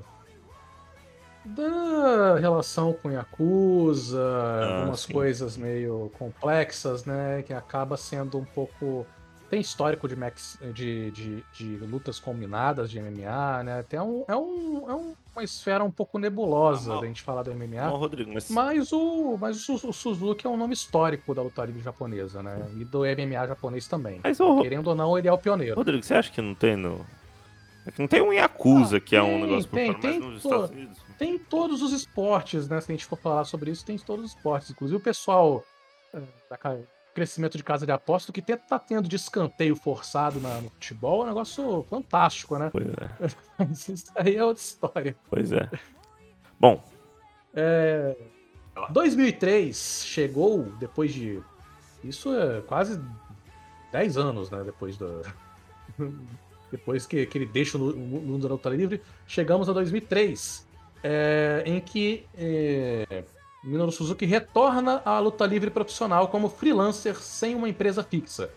[1.46, 5.14] da relação com Yakuza, ah, algumas sim.
[5.14, 7.42] coisas meio complexas, né?
[7.44, 9.06] Que acaba sendo um pouco
[9.54, 13.84] tem histórico de, max, de, de, de, lutas combinadas de MMA, né?
[13.88, 17.54] Tem um, é, um, é uma esfera um pouco nebulosa ah, da gente falar do
[17.54, 17.86] MMA.
[17.86, 18.50] Não, Rodrigo, mas...
[18.50, 18.92] mas...
[18.92, 22.68] o, mas o, o, Suzuki é um nome histórico da luta livre japonesa, né?
[22.78, 24.22] E do MMA japonês também.
[24.24, 24.60] Mas, o...
[24.63, 25.76] Querendo ou não, ele é o pioneiro.
[25.76, 27.06] Rodrigo, você acha que não tem no.
[27.86, 30.20] É que não tem um Yakuza ah, que tem, é um negócio tem, por tem,
[30.20, 30.32] to...
[30.38, 30.98] Estados Unidos.
[31.20, 32.82] Tem todos os esportes, né?
[32.82, 34.72] Se a gente for falar sobre isso, tem todos os esportes.
[34.72, 35.63] Inclusive o pessoal
[36.12, 36.58] eh, da
[37.13, 41.26] crescimento de casa de aposta, que tá tendo de escanteio forçado na, no futebol é
[41.26, 42.69] um negócio fantástico, né?
[42.71, 43.63] Pois é.
[43.93, 45.15] Isso aí é outra história.
[45.30, 45.69] Pois é.
[46.60, 46.84] Bom.
[47.54, 48.15] É,
[48.89, 51.41] 2003 chegou depois de.
[52.04, 52.99] Isso é quase
[53.91, 54.63] 10 anos, né?
[54.63, 55.21] Depois do.
[56.71, 60.67] depois que, que ele deixa o mundo da luta livre, chegamos a 2003,
[61.04, 63.23] é, em que é,
[63.63, 68.49] Minoru Suzuki retorna à luta livre profissional como freelancer sem uma empresa fixa.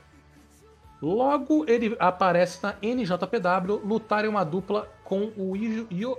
[1.00, 6.18] Logo, ele aparece na NJPW lutar em uma dupla com o, Io,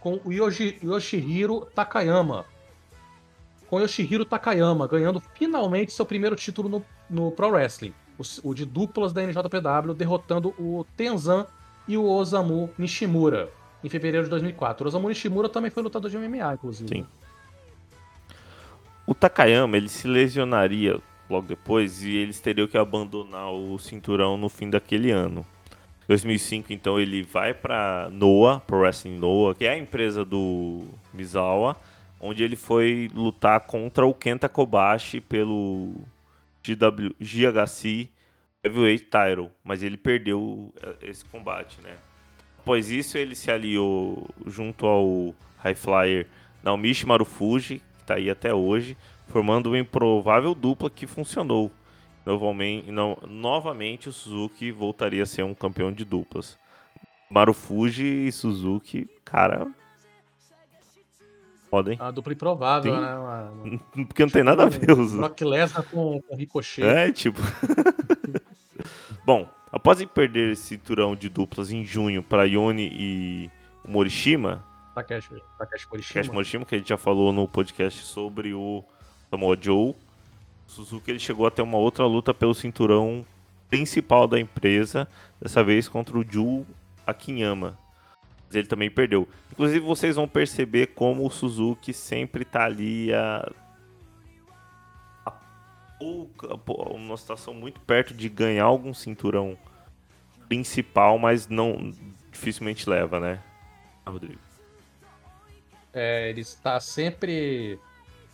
[0.00, 2.46] com o Yoshi, Yoshihiro Takayama.
[3.68, 8.64] Com Yoshihiro Takayama, ganhando finalmente seu primeiro título no, no Pro Wrestling, o, o de
[8.64, 11.46] duplas da NJPW, derrotando o Tenzan
[11.86, 13.50] e o Osamu Nishimura.
[13.84, 14.84] em fevereiro de 2004.
[14.84, 16.88] O Osamu Nishimura também foi lutador de MMA, inclusive.
[16.88, 17.06] Sim.
[19.10, 20.96] O Takayama, ele se lesionaria
[21.28, 25.44] logo depois e eles teriam que abandonar o cinturão no fim daquele ano.
[26.06, 31.76] 2005, então, ele vai para Noah, Pro Wrestling Noah, que é a empresa do Misawa,
[32.20, 35.92] onde ele foi lutar contra o Kenta Kobashi pelo
[36.62, 38.08] GW, GHC
[38.62, 41.96] Heavyweight Title, mas ele perdeu eh, esse combate, né?
[42.60, 46.28] Após isso, ele se aliou junto ao High Flyer
[46.62, 48.96] Naomichi Marufuji, que está aí até hoje,
[49.28, 51.70] formando uma improvável dupla que funcionou.
[52.26, 56.58] Novamente, no, novamente o Suzuki voltaria a ser um campeão de duplas.
[57.30, 59.66] Marufuji e Suzuki, cara.
[61.70, 61.96] Podem.
[62.00, 63.00] A dupla improvável, Sim.
[63.00, 63.14] né?
[63.14, 66.82] Uma- uma- Porque não tem nada a ver os Brock Lesnar com, com Ricochet.
[66.84, 67.40] É, tipo.
[69.24, 73.50] Bom, após perder esse cinturão de duplas em junho para Yoni e
[73.86, 74.64] Morishima,
[75.02, 76.14] Takeshi, Takeshi Morishima.
[76.14, 78.84] Cash Morishima, que a gente já falou no podcast sobre o
[79.30, 79.96] Samoa Joe, o
[80.66, 83.24] Suzuki ele chegou a ter uma outra luta pelo cinturão
[83.68, 85.08] principal da empresa,
[85.40, 86.66] dessa vez contra o Ju
[87.06, 87.78] Akinyama.
[88.46, 89.28] Mas ele também perdeu.
[89.52, 93.50] Inclusive, vocês vão perceber como o Suzuki sempre tá ali a,
[96.00, 99.56] uma situação muito perto de ganhar algum cinturão
[100.48, 101.92] principal, mas não
[102.32, 103.40] dificilmente leva, né,
[104.06, 104.49] Rodrigo?
[105.92, 107.78] É, ele está sempre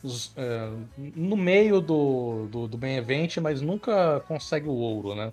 [0.03, 0.71] os- é,
[1.15, 5.33] no meio do, do, do main event, mas nunca consegue o ouro, né?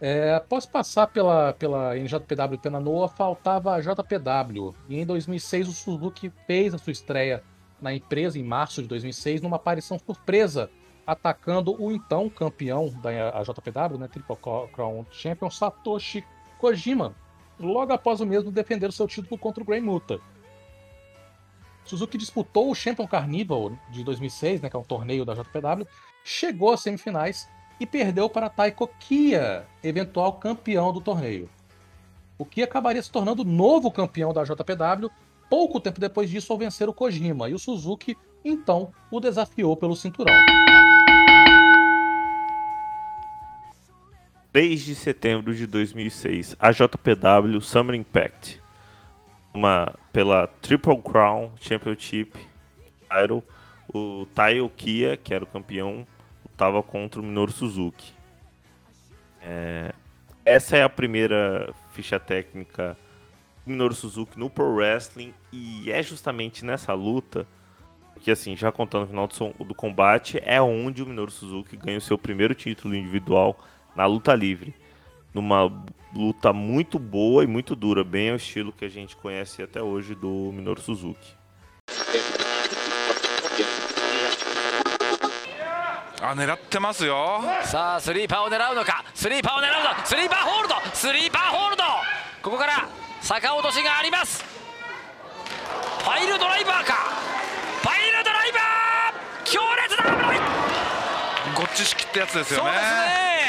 [0.00, 4.74] É, após passar pela, pela NJPW e pela Noah, faltava a JPW.
[4.88, 7.42] E em 2006 o Suzuki fez a sua estreia
[7.80, 10.68] na empresa, em março de 2006, numa aparição surpresa,
[11.06, 14.36] atacando o então campeão da AJPW, né, Triple
[14.72, 16.24] Crown Champion, Satoshi
[16.58, 17.14] Kojima,
[17.58, 20.20] logo após o mesmo defender o seu título contra o Grey Muta.
[21.84, 25.86] Suzuki disputou o Champion Carnival de 2006, né, que é um torneio da JPW,
[26.24, 27.48] chegou às semifinais
[27.80, 31.48] e perdeu para Taiko Kia, eventual campeão do torneio.
[32.38, 35.10] O Kia acabaria se tornando novo campeão da JPW
[35.50, 39.94] pouco tempo depois disso ao vencer o Kojima, e o Suzuki, então, o desafiou pelo
[39.94, 40.34] cinturão.
[44.50, 48.62] 3 de setembro de 2006, a JPW Summer Impact,
[49.52, 52.32] uma pela Triple Crown Championship
[53.08, 53.42] Title,
[53.92, 56.06] o Taio Kia, que era o campeão,
[56.44, 58.12] lutava contra o Minoru Suzuki.
[59.40, 59.92] É,
[60.44, 62.96] essa é a primeira ficha técnica
[63.64, 67.46] do Minoru Suzuki no Pro Wrestling e é justamente nessa luta
[68.20, 71.98] que assim, já contando o final do, do combate, é onde o Minoru Suzuki ganha
[71.98, 73.58] o seu primeiro título individual
[73.96, 74.72] na luta livre
[75.33, 75.71] Numa
[76.15, 80.15] luta muito boa e muito dura, bem ao estilo que a gente conhece até hoje
[80.15, 81.35] do Minoru Suzuki.
[86.19, 91.83] あ狙ってますよさあスリーパーを狙うのかスリーパーを狙うのスリーパーホールドスリーパーホールド
[92.41, 92.89] ここから
[93.21, 94.43] 逆落としがあります
[95.99, 96.93] ファイルドライバーか
[97.81, 100.39] ファイルドライバー強烈な危ない
[101.55, 103.40] ゴッチ式ってやつですよねそうですね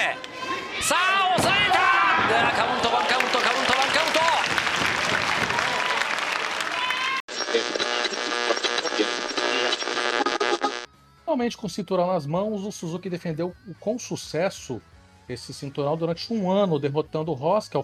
[11.33, 14.79] Finalmente, com o cinturão nas mãos, o Suzuki defendeu com sucesso
[15.27, 17.83] esse cinturão durante um ano, derrotando o Ross, que é o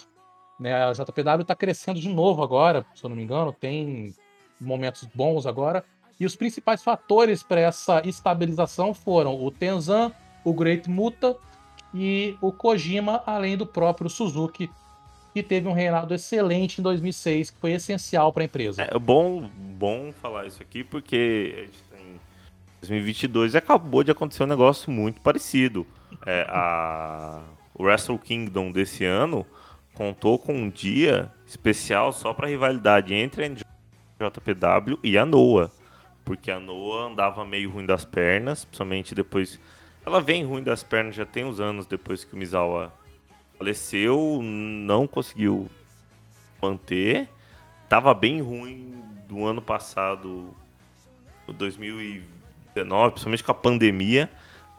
[0.59, 0.85] né?
[0.85, 4.15] A JPW está crescendo de novo agora, se eu não me engano, tem
[4.61, 5.85] momentos bons agora.
[6.19, 10.13] E os principais fatores para essa estabilização foram o Tenzan,
[10.45, 11.37] o Great Muta
[11.95, 14.71] e o Kojima, além do próprio Suzuki,
[15.33, 18.83] que teve um reinado excelente em 2006, que foi essencial para a empresa.
[18.83, 19.49] É bom,
[19.79, 21.69] bom falar isso aqui porque
[22.81, 25.87] 2022 e acabou de acontecer um negócio muito parecido.
[26.26, 27.43] É, a,
[27.74, 29.47] o Wrestle Kingdom desse ano
[29.95, 33.49] contou com um dia especial só para rivalidade entre a
[34.28, 35.70] JPW e a Noah.
[36.24, 39.61] Porque a Noah andava meio ruim das pernas, principalmente depois.
[40.05, 42.93] Ela vem ruim das pernas já tem uns anos depois que o Misawa
[43.59, 45.68] faleceu, não conseguiu
[46.62, 47.28] manter.
[47.89, 48.95] Tava bem ruim
[49.28, 50.55] do ano passado,
[51.47, 51.53] no
[52.75, 54.31] 2019, principalmente com a pandemia.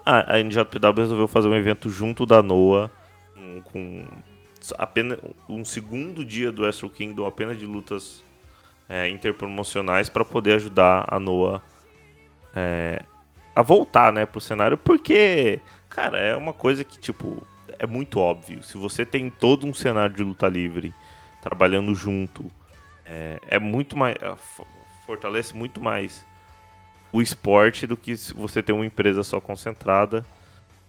[0.06, 2.90] A, a NJPW resolveu fazer um evento junto da NOA,
[3.38, 4.06] um- com
[4.78, 5.20] apenas
[5.50, 8.24] um segundo dia do Wrestle Kingdom, apenas de lutas
[8.90, 11.62] é, interpromocionais, para poder ajudar a NOA
[12.56, 13.02] é,
[13.56, 17.46] a voltar né, pro cenário, porque, cara, é uma coisa que, tipo,
[17.80, 18.62] é muito óbvio.
[18.64, 20.94] Se você tem todo um cenário de luta livre
[21.42, 22.52] trabalhando junto,
[23.06, 24.16] é, é muito mais.
[24.22, 24.68] é, fo-
[25.06, 26.26] fortalece muito mais
[27.12, 30.26] o esporte do que você ter uma empresa só concentrada,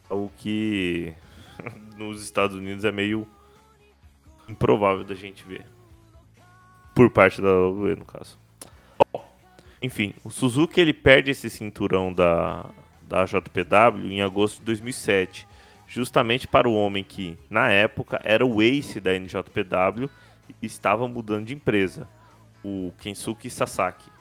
[0.08, 1.12] o que
[1.96, 3.26] nos Estados Unidos é meio
[4.48, 5.66] improvável da gente ver.
[6.94, 8.38] Por parte da WWE, no caso.
[9.80, 12.66] Enfim, o Suzuki ele perde esse cinturão da,
[13.02, 15.48] da JPW em agosto de 2007,
[15.88, 20.08] justamente para o homem que, na época, era o ace da NJPW
[20.60, 22.08] e estava mudando de empresa,
[22.62, 24.11] o Kensuke Sasaki.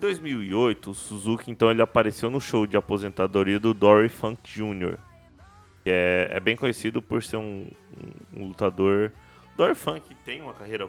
[0.00, 4.96] Em 2008, o Suzuki então ele apareceu no show de aposentadoria do Dory Funk Jr.,
[5.84, 7.66] que é, é bem conhecido por ser um,
[8.34, 9.12] um- um lutador.
[9.58, 10.88] Dory Funk tem uma carreira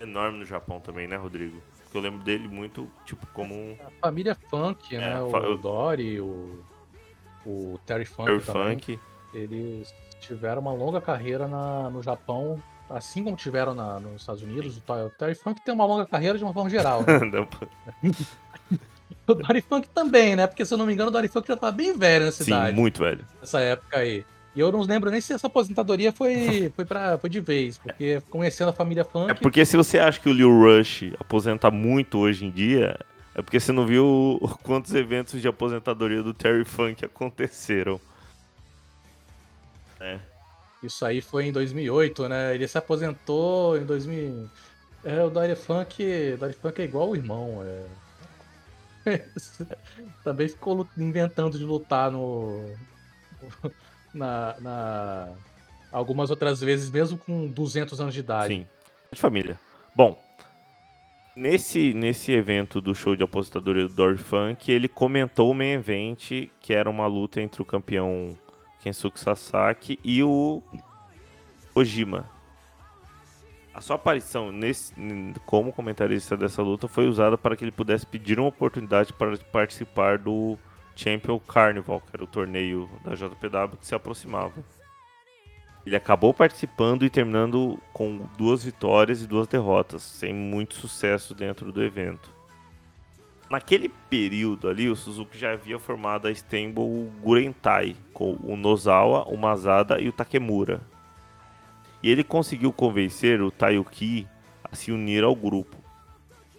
[0.00, 1.62] enorme no Japão também, né, Rodrigo?
[1.84, 5.12] Porque eu lembro dele muito, tipo, como um A família Funk, né?
[5.24, 6.64] É, fa- O Dory, o,
[7.46, 8.72] o Terry Funk Dory também.
[8.80, 8.98] Funk.
[9.32, 14.76] Eles tiveram uma longa carreira na- no Japão, assim como tiveram na- nos Estados Unidos.
[14.76, 17.02] O Terry Funk tem uma longa carreira de uma forma geral.
[17.02, 17.46] né?
[19.26, 20.46] o Dory Funk também, né?
[20.46, 22.50] Porque se eu não me engano, o Dory Funk já tá bem velho nessa Sim,
[22.52, 23.24] idade, muito velho.
[23.40, 24.24] nessa época aí.
[24.54, 28.20] E eu não lembro nem se essa aposentadoria foi, foi, pra, foi de vez, porque
[28.28, 29.30] conhecendo a família Funk.
[29.30, 32.98] É porque se você acha que o Lil Rush aposenta muito hoje em dia,
[33.34, 37.98] é porque você não viu quantos eventos de aposentadoria do Terry Funk aconteceram.
[40.00, 40.18] É.
[40.82, 42.54] Isso aí foi em 2008, né?
[42.54, 44.48] Ele se aposentou em 2000.
[45.04, 47.62] É, o Dory Funk, Dory Funk é igual o irmão.
[47.64, 47.86] É...
[50.24, 52.64] Também ficou inventando de lutar no.
[54.14, 55.28] Na, na-
[55.90, 58.54] Algumas outras vezes, mesmo com 200 anos de idade.
[58.54, 58.66] Sim.
[59.10, 59.58] De família.
[59.94, 60.22] Bom,
[61.36, 66.48] nesse, nesse evento do show de aposentadoria do Dory Funk, ele comentou o main event,
[66.60, 68.36] que era uma luta entre o campeão
[68.82, 70.60] Kensuke Sasaki e o
[71.74, 72.28] Ojima.
[73.72, 74.92] A sua aparição nesse,
[75.46, 80.18] como comentarista dessa luta foi usada para que ele pudesse pedir uma oportunidade para participar
[80.18, 80.58] do
[80.94, 84.62] Champion Carnival, que era o torneio da JPW que se aproximava.
[85.86, 91.72] Ele acabou participando e terminando com duas vitórias e duas derrotas, sem muito sucesso dentro
[91.72, 92.30] do evento.
[93.52, 99.36] Naquele período ali, o Suzuki já havia formado a Stable Gurentai, com o Nozawa, o
[99.36, 100.80] Masada e o Takemura.
[102.02, 104.26] E ele conseguiu convencer o Tayuki
[104.64, 105.76] a se unir ao grupo.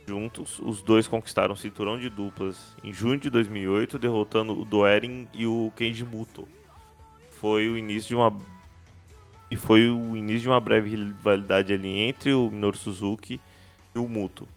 [0.06, 5.28] Juntos, os dois conquistaram o cinturão de duplas em junho de 2008, derrotando o Doerin
[5.34, 6.48] e o Kenji Muto.
[7.32, 8.32] Foi o início de uma
[9.50, 13.41] e foi o início de uma breve rivalidade ali entre o Minoru Suzuki
[13.96, 14.48] e o Muto.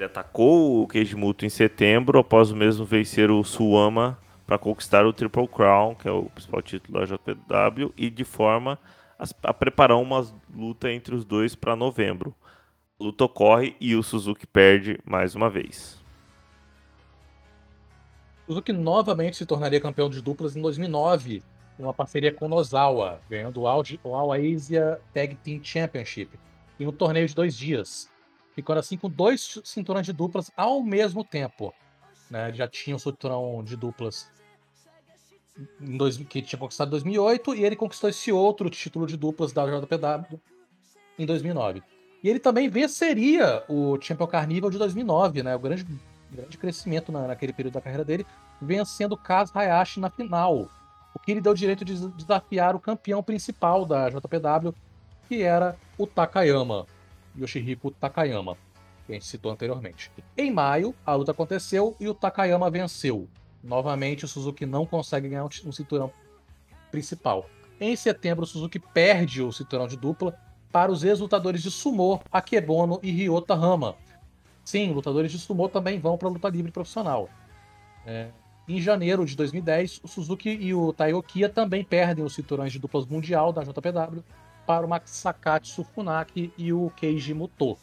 [0.00, 5.04] Ele atacou o Keiji Muto em setembro, após o mesmo vencer o Suama para conquistar
[5.04, 8.78] o Triple Crown, que é o principal título da JPW, e de forma
[9.18, 10.26] a, a preparar uma
[10.56, 12.34] luta entre os dois para novembro.
[12.98, 16.02] A luta ocorre e o Suzuki perde mais uma vez.
[18.46, 21.42] Suzuki novamente se tornaria campeão de duplas em 2009,
[21.78, 26.30] em uma parceria com Nozawa, ganhando o All Asia Tag Team Championship
[26.80, 28.08] em um torneio de dois dias,
[28.54, 31.72] ficando assim com dois cinturões de duplas ao mesmo tempo.
[32.30, 32.52] Né?
[32.52, 34.28] Já tinha o cinturão de duplas
[35.78, 39.64] dois- que tinha conquistado em 2008 e ele conquistou esse outro título de duplas da
[39.66, 40.40] JPW
[41.18, 41.82] em 2009.
[42.22, 45.56] E ele também venceria o Champion Carnival de 2009, né?
[45.56, 45.86] O grande,
[46.30, 48.26] grande crescimento na- naquele período da carreira dele,
[48.60, 50.68] vencendo Kaz Hayashi na final.
[51.14, 54.72] O que lhe deu o direito de des- desafiar o campeão principal da JPW,
[55.28, 56.86] que era o Takayama,
[57.38, 58.56] Yoshihiko Takayama,
[59.06, 60.10] que a gente citou anteriormente.
[60.36, 63.28] Em maio, a luta aconteceu e o Takayama venceu.
[63.62, 66.12] Novamente, o Suzuki não consegue ganhar um cinturão
[66.90, 67.48] principal.
[67.80, 70.38] Em setembro, o Suzuki perde o cinturão de dupla
[70.70, 73.96] para os ex-lutadores de sumô Akebono e Ryota Hama.
[74.64, 77.28] Sim, lutadores de sumô também vão para a luta livre profissional.
[78.06, 78.28] É,
[78.68, 83.06] Em janeiro de 2010, o Suzuki e o Taiokia também perdem os cinturões de duplas
[83.06, 84.22] mundial da JPW
[84.70, 87.76] para o Masakatsu Funaki e o Keiji Muto.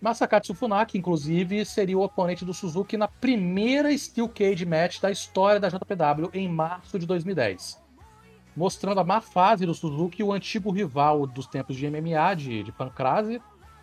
[0.00, 5.60] Masakatsu Funaki, inclusive, seria o oponente do Suzuki na primeira Steel Cage Match da história
[5.60, 7.78] da JPW em março de 2010
[8.56, 12.72] mostrando a má fase do Suzuki, o antigo rival dos tempos de MMA, de, de
[12.72, 13.40] Pancrase,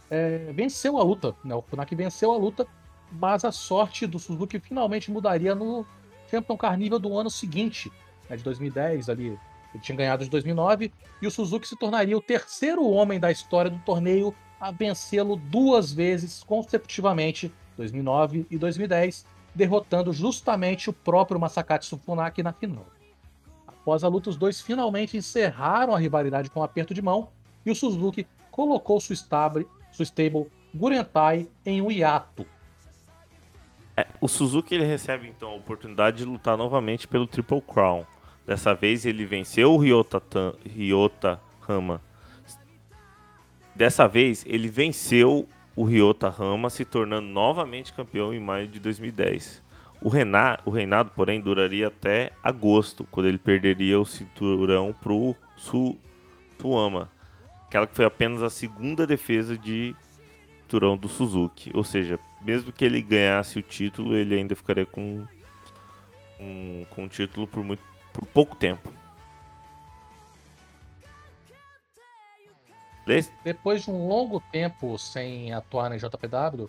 [0.09, 1.33] é, venceu a luta.
[1.45, 1.53] Né?
[1.53, 2.67] O Funaki venceu a luta,
[3.11, 5.85] mas a sorte do Suzuki finalmente mudaria no
[6.29, 7.89] Champion Carnival do ano seguinte,
[8.27, 9.39] né, de 2010 ali.
[9.75, 10.89] Ele tinha ganhado de 2009
[11.21, 15.91] e o Suzuki se tornaria o terceiro homem da história do torneio a vencê-lo duas
[15.91, 22.85] vezes consecutivamente, 2009 e 2010, derrotando justamente o próprio Masakatsu Funaki na final.
[23.67, 27.27] Após a luta, os dois finalmente encerraram a rivalidade com um aperto de mão
[27.65, 32.45] e o Suzuki colocou sua stable, sua stable Gurentai em um hiato.
[33.97, 38.05] É, o Suzuki ele recebe então a oportunidade de lutar novamente pelo Triple Crown.
[38.45, 40.21] Dessa vez ele venceu o Ryota,
[40.65, 42.01] Ryota Hama.
[43.75, 49.61] Dessa vez ele venceu o Ryota Hama, se tornando novamente campeão em maio de 2010.
[50.01, 55.97] O, rena- o reinado, porém, duraria até agosto, quando ele perderia o cinturão pro Su
[56.61, 57.09] Suama.
[57.67, 59.95] Aquela que foi apenas a segunda defesa de
[60.61, 61.71] cinturão do Suzuki.
[61.73, 65.25] Ou seja, mesmo que ele ganhasse o título, ele ainda ficaria com
[66.39, 67.83] um, com o título por, muito,
[68.15, 68.91] por pouco tempo.
[73.43, 76.67] Depois de um longo tempo sem atuar na JPW,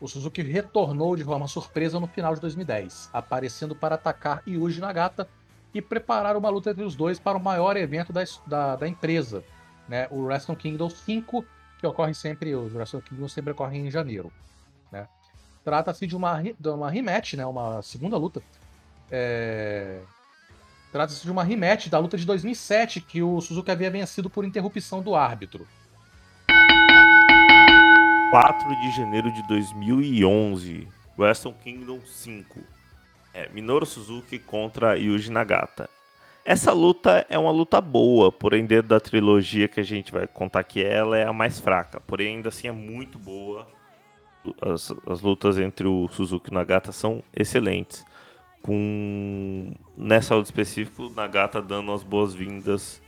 [0.00, 5.28] o Suzuki retornou de forma surpresa no final de 2010, aparecendo para atacar Yuji Nagata
[5.72, 9.44] e preparar uma luta entre os dois para o maior evento da, da, da empresa,
[9.88, 11.44] né, o Wrestle Kingdom 5,
[11.78, 14.32] que ocorre sempre, os Wrestle Kingdom sempre ocorrem em janeiro.
[14.90, 15.06] Né.
[15.64, 18.42] Trata-se de uma, de uma rematch, né, uma segunda luta.
[19.10, 20.00] É,
[20.90, 25.02] Trata-se de uma rematch da luta de 2007, que o Suzuki havia vencido por interrupção
[25.02, 25.66] do árbitro.
[28.30, 32.60] 4 de janeiro de 2011, Wrestle Kingdom 5.
[33.34, 35.88] É, Minoru Suzuki contra Yuji Nagata.
[36.44, 40.64] Essa luta é uma luta boa, porém dentro da trilogia que a gente vai contar
[40.64, 43.66] que ela é a mais fraca, porém ainda assim é muito boa.
[44.62, 48.04] As, as lutas entre o Suzuki e o Nagata são excelentes.
[48.68, 53.00] Com nessa luta específica, o Nagata dando as boas-vindas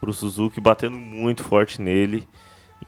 [0.00, 2.26] pro Suzuki, batendo muito forte nele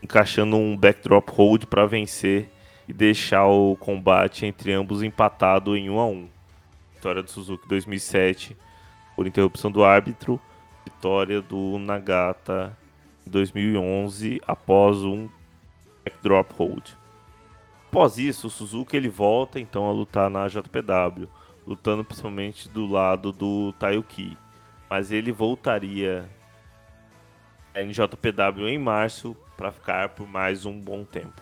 [0.02, 2.50] encaixando um backdrop hold para vencer
[2.88, 6.28] e deixar o combate entre ambos empatado em 1 a 1.
[6.96, 8.56] Vitória do Suzuki 2007
[9.14, 10.40] por interrupção do árbitro,
[10.84, 12.76] vitória do Nagata
[13.24, 15.28] em 2011 após um
[16.04, 16.82] backdrop hold.
[17.88, 21.28] Após isso, o Suzuki ele volta então a lutar na JPW,
[21.66, 24.36] lutando principalmente do lado do Taiyuki,
[24.88, 26.28] mas ele voltaria
[27.74, 31.40] a NJPW em março para ficar por mais um bom tempo.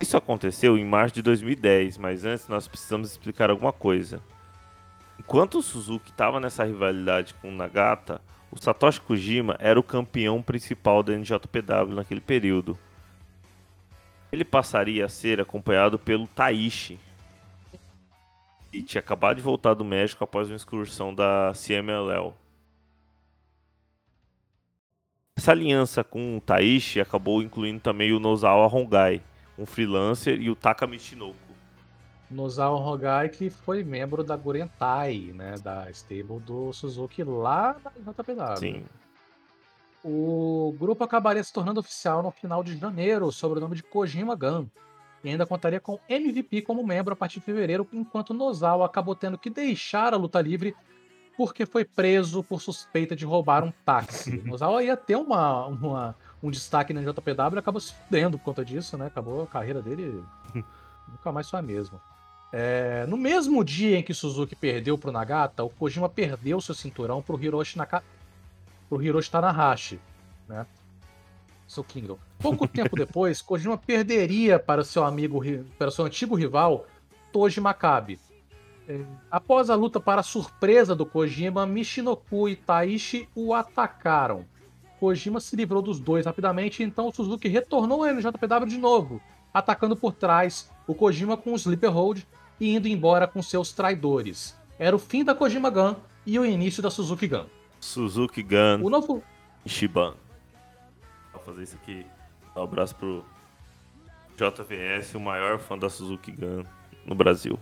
[0.00, 4.20] Isso aconteceu em março de 2010, mas antes nós precisamos explicar alguma coisa.
[5.18, 8.20] Enquanto o Suzuki estava nessa rivalidade com o Nagata,
[8.50, 12.76] o Satoshi Kojima era o campeão principal da NJPW naquele período.
[14.32, 16.98] Ele passaria a ser acompanhado pelo Taishi,
[18.72, 22.32] e tinha acabado de voltar do México após uma excursão da CMLL.
[25.36, 29.22] Essa aliança com o Taishi acabou incluindo também o Nozawa Hongai,
[29.58, 31.36] um freelancer, e o Taka Michinoku.
[32.30, 38.56] Nozawa Rogai, que foi membro da Gurentai, né, da stable do Suzuki lá na JPW.
[38.56, 38.84] Sim.
[40.04, 44.34] O grupo acabaria se tornando oficial no final de janeiro, sob o nome de Kojima
[44.34, 44.66] Gun.
[45.24, 49.38] E ainda contaria com MVP como membro a partir de fevereiro, enquanto Nozawa acabou tendo
[49.38, 50.74] que deixar a luta livre
[51.36, 54.42] porque foi preso por suspeita de roubar um táxi.
[54.44, 58.64] Nozawa ia ter uma, uma, um destaque na JPW e acabou se fudendo por conta
[58.64, 59.06] disso, né?
[59.06, 60.22] Acabou a carreira dele,
[61.08, 62.00] nunca mais foi a mesma.
[62.52, 67.22] É, no mesmo dia em que Suzuki perdeu pro Nagata, o Kojima perdeu seu cinturão
[67.22, 68.02] pro Hiroshi, Naka...
[68.90, 70.00] pro Hiroshi Tanahashi,
[70.46, 70.66] né?
[71.72, 72.18] Seu Kingdom.
[72.38, 75.40] Pouco tempo depois, Kojima perderia para seu amigo,
[75.78, 76.86] para seu antigo rival,
[77.32, 78.20] Toji Makabe.
[78.86, 79.00] É,
[79.30, 84.44] após a luta para a surpresa do Kojima, Michinoku e Taishi o atacaram.
[85.00, 89.20] Kojima se livrou dos dois rapidamente, então o Suzuki retornou ao NJPW de novo,
[89.52, 92.22] atacando por trás o Kojima com o Sleeper Hold
[92.60, 94.54] e indo embora com seus traidores.
[94.78, 95.94] Era o fim da Kojima Gun
[96.26, 97.46] e o início da Suzuki Gun.
[97.80, 99.22] Suzuki Gun O novo,
[99.64, 100.14] Ishiban.
[101.44, 102.06] Fazer isso aqui.
[102.56, 103.24] Um abraço pro
[104.36, 106.64] JVS, o maior fã da Suzuki Gun
[107.06, 107.58] no Brasil.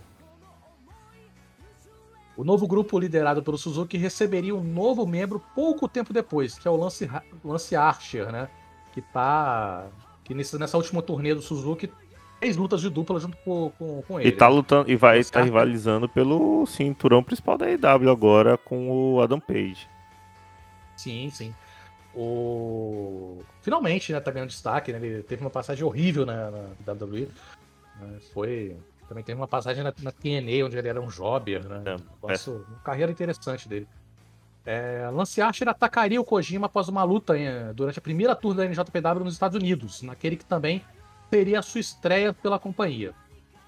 [2.37, 6.71] o novo grupo liderado pelo Suzuki receberia um novo membro pouco tempo depois, que é
[6.71, 7.11] o Lance,
[7.45, 8.49] Lance Archer, né?
[8.93, 9.87] Que tá.
[10.25, 11.93] Que nessa última turnê do Suzuki,
[12.39, 14.29] três lutas de dupla junto com, com, com ele.
[14.29, 18.91] E tá lutando e vai estar caras- rivalizando pelo cinturão principal da EW agora com
[19.15, 19.89] o Adam Page.
[20.97, 21.55] Sim, sim.
[22.15, 23.43] O...
[23.63, 24.99] Finalmente, né, tá ganhando destaque, né?
[25.05, 27.29] Ele teve uma passagem horrível na, na WWE.
[28.01, 28.77] né, Foi.
[29.09, 31.83] Também teve uma passagem na, na TNA, onde ele era um jobber, né?
[31.85, 31.97] É,
[32.29, 33.89] Nossa, uma carreira interessante dele.
[34.65, 38.65] É, Lance Archer atacaria o Kojima após uma luta em- durante a primeira tour da
[38.67, 40.85] NJPW nos Estados Unidos, naquele que também
[41.29, 43.13] seria a sua estreia pela companhia.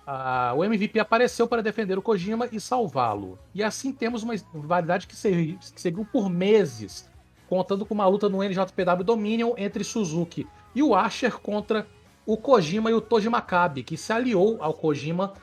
[0.07, 3.39] Ah, o MVP apareceu para defender o Kojima e salvá-lo.
[3.55, 7.09] E assim temos uma rivalidade que, se- que seguiu por meses,
[7.53, 11.87] contando com uma luta no NJPW Dominion entre Suzuki e o Asher contra
[12.25, 15.35] o Kojima e o Toji Makabe, que se aliou ao Kojima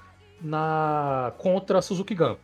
[0.41, 2.35] na contra Suzuki Gun.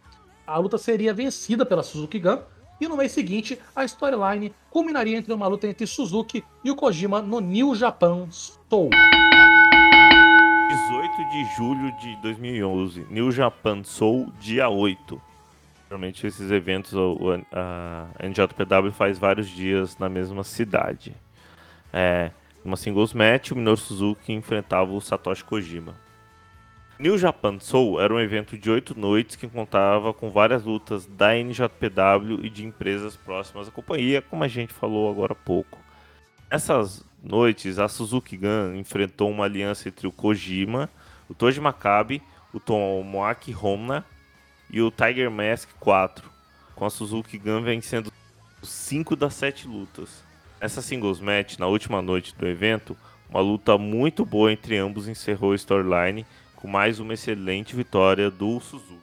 [0.45, 2.37] A luta seria vencida pela Suzuki Gun
[2.79, 7.19] e no mês seguinte a storyline culminaria entre uma luta entre Suzuki e o Kojima
[7.19, 8.91] no New Japan Soul.
[10.69, 15.19] 18 de julho de 2011, New Japan Soul, dia 8.
[15.87, 16.93] Geralmente esses eventos,
[17.53, 21.15] a NJPW faz vários dias na mesma cidade.
[21.93, 22.31] É,
[22.63, 25.95] numa singles match, o Minoru Suzuki enfrentava o Satoshi Kojima.
[26.97, 31.35] New Japan Soul era um evento de oito noites que contava com várias lutas da
[31.35, 35.77] NJPW e de empresas próximas à companhia, como a gente falou agora há pouco.
[36.49, 40.89] Nessas noites, a Suzuki Gun enfrentou uma aliança entre o Kojima,
[41.29, 42.23] o Toji Makabe,
[42.53, 44.05] o Tomoaki Honda
[44.69, 46.29] e o Tiger Mask 4,
[46.75, 48.11] com a Suzuki Gun vencendo
[48.61, 50.23] 5 das 7 lutas.
[50.59, 52.97] Nessa singles match, na última noite do evento,
[53.29, 58.59] uma luta muito boa entre ambos encerrou a storyline com mais uma excelente vitória do
[58.59, 59.01] Suzuki.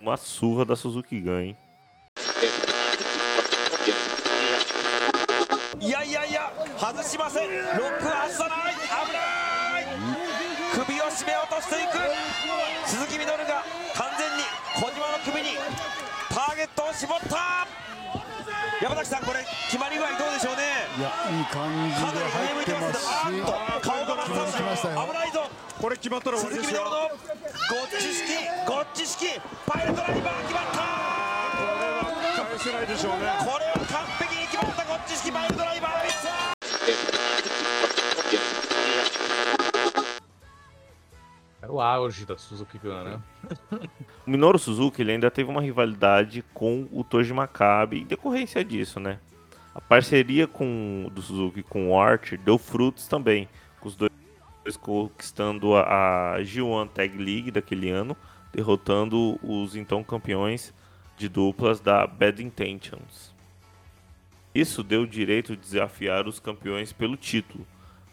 [0.00, 1.56] Uma surra da Suzuki Gun, hein?
[17.00, 17.64] 絞った。
[18.84, 20.84] 山崎さんこれ決まり具合どうでしょうね。
[21.00, 24.92] いやいい感じかなりで入ってまますすしあーっと顔が真っ決まりました。
[24.92, 25.48] よ危ないぞ。
[25.80, 27.16] これ決まったら鈴木みのるのゴ
[27.88, 28.36] ッチ式
[28.68, 29.40] ゴッチ式。
[29.64, 30.84] パイロットライバー決まった。
[32.36, 33.32] 返せないでしょうね。
[33.48, 36.04] これは完璧に決まったゴッチ式パイロットライバー。
[36.04, 36.28] ミス
[41.70, 43.20] Era o auge da Suzuki Gun, né?
[44.26, 49.00] O Minoru Suzuki ele ainda teve uma rivalidade com o Toji Makabe em decorrência disso,
[49.00, 49.18] né?
[49.74, 53.48] A parceria com, do Suzuki com o Archer deu frutos também,
[53.80, 54.10] com os dois
[54.80, 58.16] conquistando a, a G1 Tag League daquele ano,
[58.52, 60.74] derrotando os então campeões
[61.16, 63.34] de duplas da Bad Intentions.
[64.54, 67.66] Isso deu o direito de desafiar os campeões pelo título,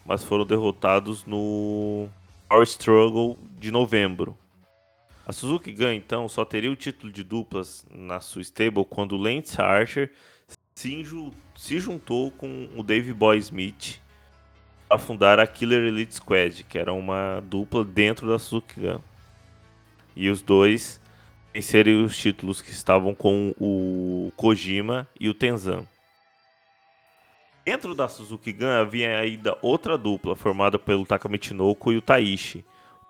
[0.05, 2.07] mas foram derrotados no
[2.47, 4.37] Power Struggle de novembro.
[5.25, 9.61] A Suzuki Gun, então, só teria o título de duplas na sua stable quando Lance
[9.61, 10.13] Archer
[10.73, 11.05] se,
[11.55, 13.99] se juntou com o Dave Boy Smith
[14.87, 19.01] para fundar a Killer Elite Squad, que era uma dupla dentro da Suzuki Gun.
[20.15, 21.01] E os dois
[21.53, 25.85] vencerem os títulos que estavam com o Kojima e o Tenzan.
[27.67, 32.63] Dentro da Suzuki Gun havia ainda outra dupla formada pelo Taka Michinoko e o Taishi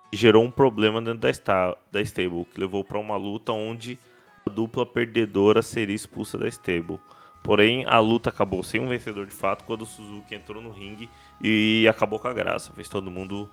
[0.10, 4.00] que gerou um problema dentro da, sta da stable, que levou para uma luta onde
[4.48, 7.00] a dupla perdedora seria expulsa da stable.
[7.44, 11.08] Porém, a luta acabou sem um vencedor de fato quando o Suzuki entrou no ringue
[11.40, 12.74] e acabou com a graça.
[12.74, 13.48] Fez todo mundo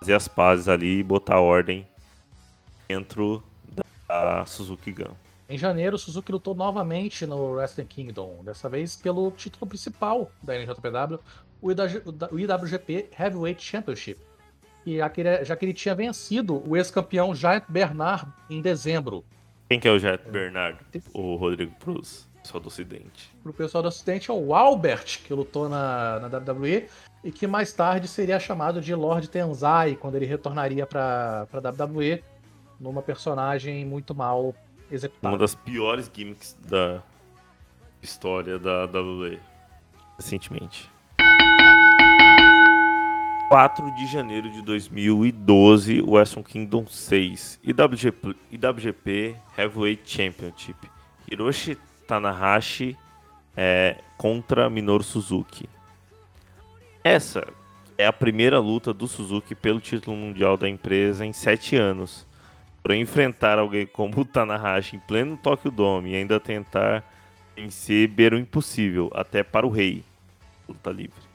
[0.00, 1.86] fazer as pazes ali e botar ordem
[2.88, 3.42] dentro
[4.08, 5.25] da Suzuki Gun.
[5.48, 11.20] Em janeiro, Suzuki lutou novamente no Wrestling Kingdom, dessa vez pelo título principal da NJPW,
[11.62, 14.20] o IWGP Heavyweight Championship.
[14.84, 19.24] E já que ele, já que ele tinha vencido o ex-campeão Giant Bernard em dezembro.
[19.68, 20.78] Quem que é o Giant Bernard?
[21.12, 23.32] O Rodrigo Cruz, pessoal do Ocidente.
[23.42, 26.88] Pro pessoal do Ocidente é o Albert, que lutou na, na WWE
[27.22, 32.22] e que mais tarde seria chamado de Lord Tenzai quando ele retornaria para a WWE
[32.80, 34.54] numa personagem muito mal
[34.90, 35.32] executada.
[35.32, 37.02] Uma das piores gimmicks da
[38.02, 39.38] história da WWE
[40.16, 40.90] recentemente.
[43.48, 50.76] 4 de janeiro de 2012, Western Kingdom 6, IWGP, IWGP Heavyweight Championship.
[51.30, 51.78] Hiroshi
[52.08, 52.96] Tanahashi
[53.56, 55.68] é, contra Minoru Suzuki.
[57.04, 57.46] Essa
[57.96, 62.25] é a primeira luta do Suzuki pelo título mundial da empresa em 7 anos.
[62.86, 67.02] Para enfrentar alguém como o Tanahashi em pleno Tokyo Dome e ainda tentar
[67.56, 70.04] vencer o impossível, até para o rei.
[70.68, 71.26] Luta livre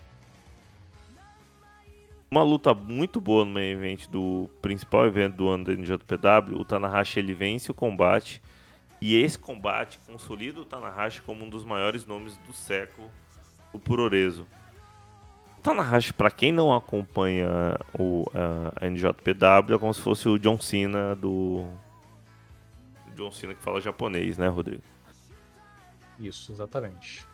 [2.32, 6.58] uma luta muito boa no main event do principal evento do ano da NJPW.
[6.58, 8.42] O Tanahashi ele vence o combate
[9.02, 13.12] e esse combate consolida o Tanahashi como um dos maiores nomes do século
[13.74, 14.48] do Puroreso.
[15.62, 18.26] Tanahashi, para quem não acompanha o,
[18.80, 21.66] a NJPW, é como se fosse o John Cena do.
[23.16, 24.84] John Cena que fala japonês, né, Rodrigo?
[26.20, 27.26] Isso, exatamente.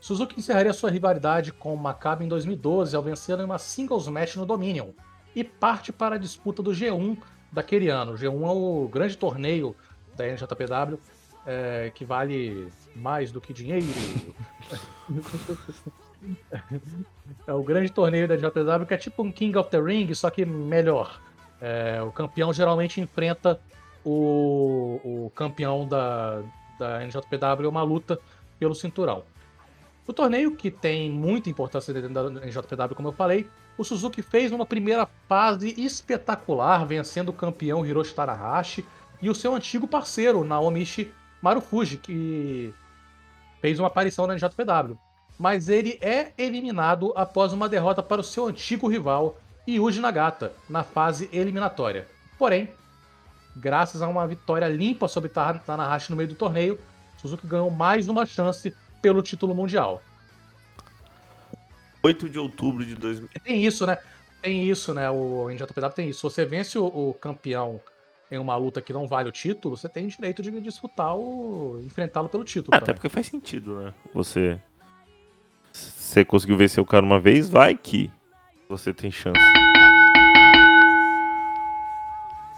[0.00, 4.46] Suzuki encerraria sua rivalidade com Maccabi em 2012 ao vencer em uma singles match no
[4.46, 4.90] Dominion
[5.34, 7.18] e parte para a disputa do G1
[7.52, 8.12] daquele ano.
[8.12, 9.74] O G1 é o grande torneio
[10.16, 10.98] da NJPW
[11.46, 13.86] é, que vale mais do que dinheiro.
[17.46, 20.30] é o grande torneio da NJPW que é tipo um King of the Ring, só
[20.30, 21.20] que melhor.
[21.60, 23.60] É, o campeão geralmente enfrenta
[24.04, 26.42] o, o campeão da,
[26.78, 28.18] da NJPW, uma luta
[28.58, 29.24] pelo cinturão.
[30.06, 34.50] O torneio, que tem muita importância dentro da NJPW, como eu falei, o Suzuki fez
[34.50, 38.84] uma primeira fase espetacular, vencendo o campeão Hiroshi Tanahashi
[39.20, 41.12] e o seu antigo parceiro, Naomichi
[41.42, 42.74] Marufuji, que
[43.60, 44.98] fez uma aparição na NJPW.
[45.38, 50.82] Mas ele é eliminado após uma derrota para o seu antigo rival, Yuji Nagata, na
[50.82, 52.08] fase eliminatória.
[52.36, 52.68] Porém,
[53.56, 56.78] graças a uma vitória limpa sobre Tanahashi no meio do torneio,
[57.18, 60.02] Suzuki ganhou mais uma chance pelo título mundial.
[62.02, 63.28] 8 de outubro de 2000.
[63.42, 63.98] Tem isso, né?
[64.40, 65.10] Tem isso, né?
[65.10, 66.20] O NJPW tem isso.
[66.20, 67.80] Se você vence o, o, campeão
[68.30, 71.80] em uma luta que não vale o título, você tem direito de disputar o.
[71.84, 72.76] enfrentá-lo pelo título.
[72.76, 73.94] até porque faz sentido, né?
[74.14, 74.60] Você.
[76.08, 78.10] Você conseguiu vencer o cara uma vez, vai que
[78.66, 79.38] você tem chance.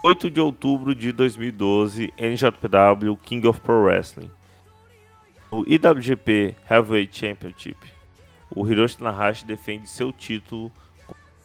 [0.05, 4.31] 8 de outubro de 2012, NJPW King of Pro Wrestling.
[5.51, 7.77] No IWGP Heavyweight Championship,
[8.55, 10.71] o Hiroshi Tanahashi defende seu título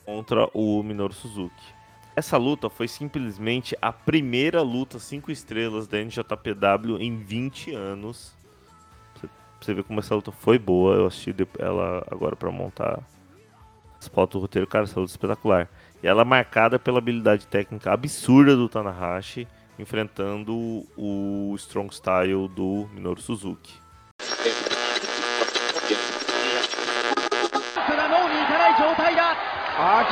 [0.05, 1.73] contra o Minoru Suzuki.
[2.15, 8.34] Essa luta foi simplesmente a primeira luta 5 estrelas da NJPW em 20 anos.
[9.65, 10.95] Você ver como essa luta foi boa.
[10.95, 12.99] Eu assisti ela agora para montar
[13.99, 14.67] as fotos do roteiro.
[14.67, 15.67] Cara, essa luta é espetacular.
[16.03, 19.47] E ela é marcada pela habilidade técnica absurda do Tanahashi
[19.79, 23.73] enfrentando o Strong Style do Minoru Suzuki.
[29.77, 30.05] あ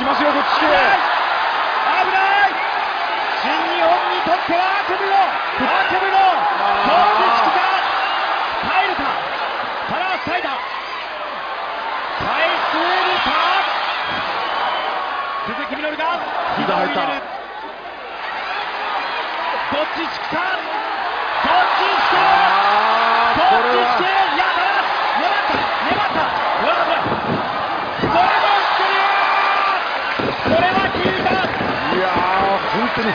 [16.64, 16.96] 膝を入れる
[19.68, 20.40] どっちつくか？
[21.44, 22.16] どっちつく？
[22.16, 26.24] どっちつくいや粘った粘った
[26.64, 27.04] 粘った
[30.40, 30.88] これも
[32.72, 33.12] 本当に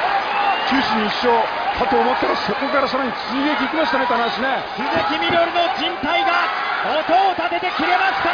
[0.69, 1.33] 九死に一生
[1.79, 4.61] かと思ったらそこからさらに追撃いきましたね、棚橋ね。
[4.77, 6.45] 鈴木みのるの人体が
[6.85, 7.01] 音
[7.33, 8.29] を立てて切れました。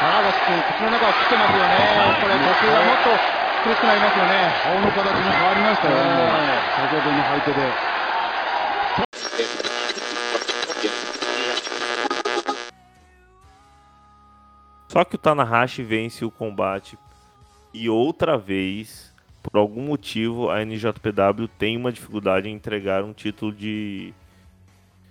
[0.00, 1.76] 棚橋君、口の中が切ってますよね。
[2.22, 3.12] これ、呼吸がもっと
[3.63, 4.53] 苦しくなりますよね。
[4.63, 6.01] 顔の形も変わりましたよ、ね、
[6.75, 7.95] 先ほどの相手で。
[14.87, 16.97] Só que o Tanahashi vence o combate
[17.73, 19.13] e outra vez
[19.43, 24.13] por algum motivo a NJPW tem uma dificuldade em entregar um título de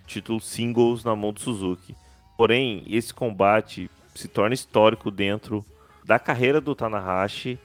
[0.07, 1.95] título singles na mão do Suzuki.
[2.37, 5.63] Porém, esse combate se torna histórico dentro
[6.03, 7.59] da carreira do Tanahashi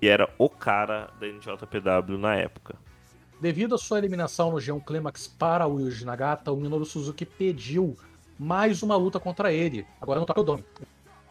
[0.00, 2.76] e era o cara da NJPW na época.
[3.40, 7.96] Devido à sua eliminação no G1 Climax para o Yuji Nagata, o Minoru Suzuki pediu
[8.38, 10.64] mais uma luta contra ele, agora no Tokyo Dome.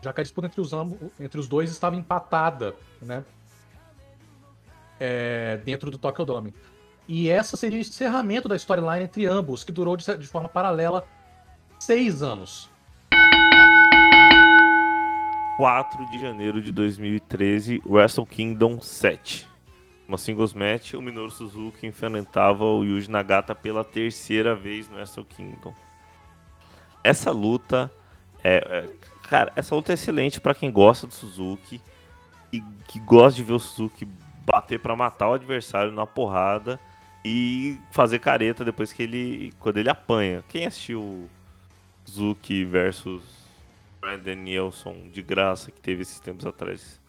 [0.01, 3.23] Já que a disputa entre os, ambos, entre os dois estava empatada, né?
[4.99, 6.53] É, dentro do Tokyo Dome.
[7.07, 11.07] E essa seria o encerramento da storyline entre ambos, que durou de, de forma paralela
[11.79, 12.69] seis anos.
[15.57, 19.47] 4 de janeiro de 2013, Wrestle Kingdom 7.
[20.05, 25.23] Uma singles match, o Minoru Suzuki enfrentava o Yuji Nagata pela terceira vez no Wrestle
[25.23, 25.73] Kingdom.
[27.01, 27.89] Essa luta
[28.43, 28.89] é, é
[29.29, 31.81] cara, essa luta é excelente para quem gosta do Suzuki
[32.51, 34.05] e que gosta de ver o Suzuki
[34.45, 36.77] bater para matar o adversário na porrada
[37.23, 40.43] e fazer careta depois que ele quando ele apanha.
[40.49, 41.29] Quem assistiu
[42.03, 43.23] Suzuki versus
[44.05, 47.01] Brandon Nielsen de graça que teve esses tempos atrás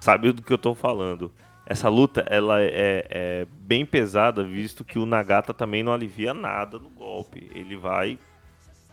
[0.00, 1.30] sabe do que eu tô falando.
[1.66, 6.78] Essa luta ela é, é, bem pesada, visto que o Nagata também não alivia nada
[6.78, 7.50] no golpe.
[7.54, 8.18] Ele vai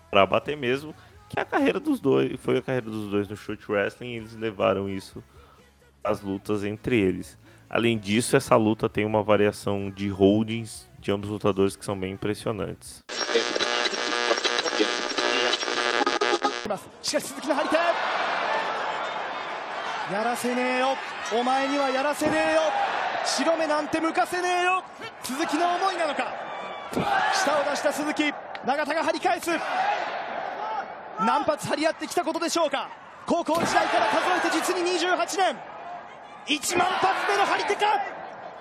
[0.09, 0.93] para bater mesmo,
[1.29, 2.37] que é a carreira dos dois.
[2.39, 5.23] Foi a carreira dos dois no Shoot Wrestling e eles levaram isso
[6.03, 7.37] às lutas entre eles.
[7.69, 11.97] Além disso, essa luta tem uma variação de holdings de ambos os lutadores que são
[11.97, 13.01] bem impressionantes.
[17.01, 17.75] しかし鈴木の張り手。
[20.13, 20.97] やらせねえよ。
[21.39, 22.61] お前にはやらせねえよ。
[23.23, 24.83] 白目なんて向かせねえよ。
[25.23, 26.33] 鈴木の思いなのか。
[27.33, 28.33] 下を出した鈴木。
[28.65, 29.51] 永田が張り返す。
[31.19, 32.89] 何発張り合ってきたことでしょうか。
[33.25, 35.57] 高校時代から数えて実に28年。
[36.47, 38.01] 1万発目の張り手か。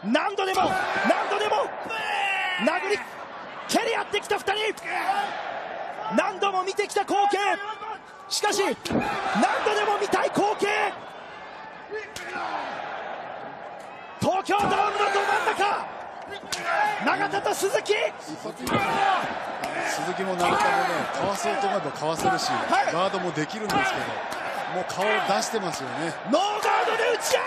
[0.04, 0.62] 何度でも
[1.08, 1.66] 何度でも
[2.64, 2.98] 殴り
[3.68, 4.54] 蹴り合ってきた2人。
[6.16, 7.38] 何度も見てきた光景。
[8.30, 10.68] しかし何度でも見たい光景。
[14.20, 15.84] 東京ドームのど真ん中。
[17.04, 17.92] 永田と鈴木。
[18.22, 18.54] 鈴
[20.14, 20.62] 木も永田もね
[21.12, 22.92] かわそうと思えばかわせるし、はい。
[22.92, 23.90] ガードもできるんですけど
[24.76, 26.14] もう顔を出してますよね。
[26.30, 27.44] ノーガードで打ち合う。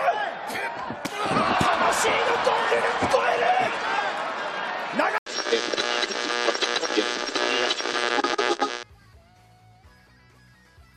[1.24, 2.14] 魂の
[2.44, 3.83] ゴングが聞こえる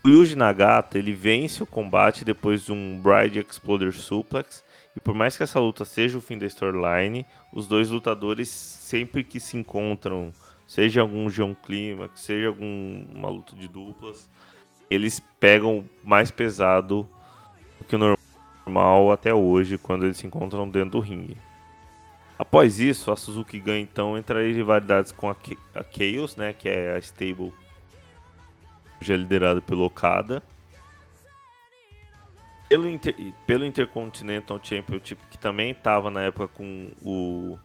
[0.07, 4.63] Yuji Nagata ele vence o combate depois de um Bride Exploder Suplex.
[4.95, 9.21] E por mais que essa luta seja o fim da storyline, os dois lutadores sempre
[9.21, 10.31] que se encontram,
[10.65, 14.29] seja algum John Climax, seja alguma luta de duplas,
[14.89, 17.07] eles pegam mais pesado
[17.77, 18.17] do que o
[18.65, 21.35] normal até hoje quando eles se encontram dentro do ringue.
[22.39, 25.35] Após isso, a Suzuki ganha então entra em rivalidades com a,
[25.91, 27.51] Chaos, né, que é a stable
[29.01, 30.41] já liderada pelo Okada.
[32.69, 37.57] Pelo, Inter- pelo Intercontinental Championship, que também estava na época com o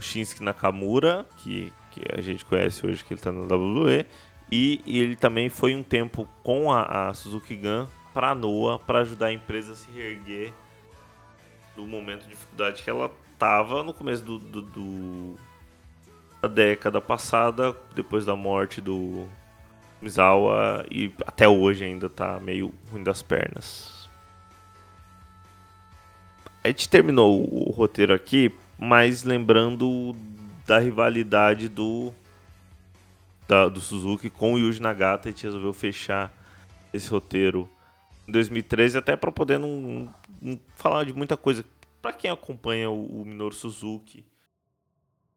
[0.00, 4.04] Shinsuke Nakamura, que, que a gente conhece hoje que ele está na WWE.
[4.50, 8.80] E, e ele também foi um tempo com a, a Suzuki Gun para a Noah,
[8.80, 10.52] para ajudar a empresa a se reerguer
[11.76, 15.36] do momento de dificuldade que ela estava no começo do, do- do-
[16.42, 19.28] da década passada, depois da morte do,
[20.00, 24.08] Misawa e até hoje ainda tá meio ruim das pernas.
[26.62, 30.14] A gente terminou o roteiro aqui, mas lembrando
[30.66, 32.12] da rivalidade do
[33.48, 36.32] da- do Suzuki com o Yuji Nagata, a gente resolveu fechar
[36.92, 37.68] esse roteiro
[38.28, 40.08] em 2013 até para poder não,
[40.40, 41.64] não falar de muita coisa
[42.00, 44.24] para quem acompanha o, o Minoru Suzuki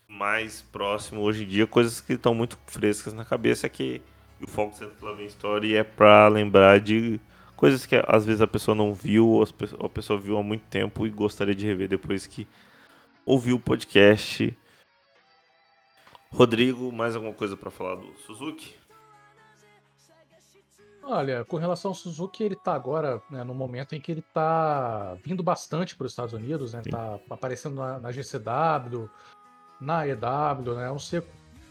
[0.08, 4.00] mais próximo hoje em dia, coisas que estão muito frescas na cabeça que
[4.44, 7.20] o foco Centro Love Story é pra lembrar de
[7.56, 9.44] coisas que às vezes a pessoa não viu, ou
[9.80, 12.48] a pessoa viu há muito tempo e gostaria de rever depois que
[13.26, 14.56] ouviu o podcast.
[16.32, 18.76] Rodrigo, mais alguma coisa pra falar do Suzuki?
[21.04, 25.18] Olha, com relação ao Suzuki, ele tá agora né, no momento em que ele tá
[25.24, 26.82] vindo bastante para os Estados Unidos, né?
[26.82, 26.92] Sim.
[26.92, 29.10] Tá aparecendo na, na GCW,
[29.82, 30.88] na EW, né?
[30.88, 31.22] Não sei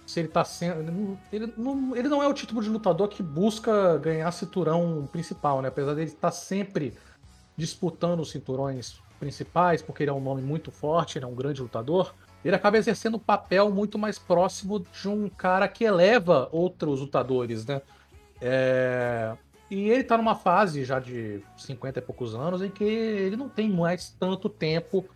[0.06, 1.18] se ele tá sendo.
[1.32, 5.68] Ele não, ele não, é o tipo de lutador que busca ganhar cinturão principal, né?
[5.68, 6.94] Apesar dele estar sempre
[7.56, 11.62] disputando os cinturões principais, porque ele é um nome muito forte, ele é um grande
[11.62, 12.14] lutador.
[12.44, 17.64] Ele acaba exercendo um papel muito mais próximo de um cara que eleva outros lutadores,
[17.64, 17.80] né?
[18.40, 19.32] É,
[19.70, 23.48] E ele tá numa fase já de 50 e poucos anos em que ele não
[23.48, 25.08] tem mais tanto tempo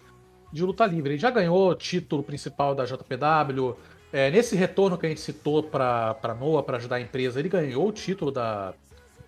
[0.52, 1.10] de luta livre.
[1.10, 3.76] Ele já ganhou título principal da JPW.
[4.18, 7.50] É, nesse retorno que a gente citou para para Noah para ajudar a empresa, ele
[7.50, 8.72] ganhou o título da,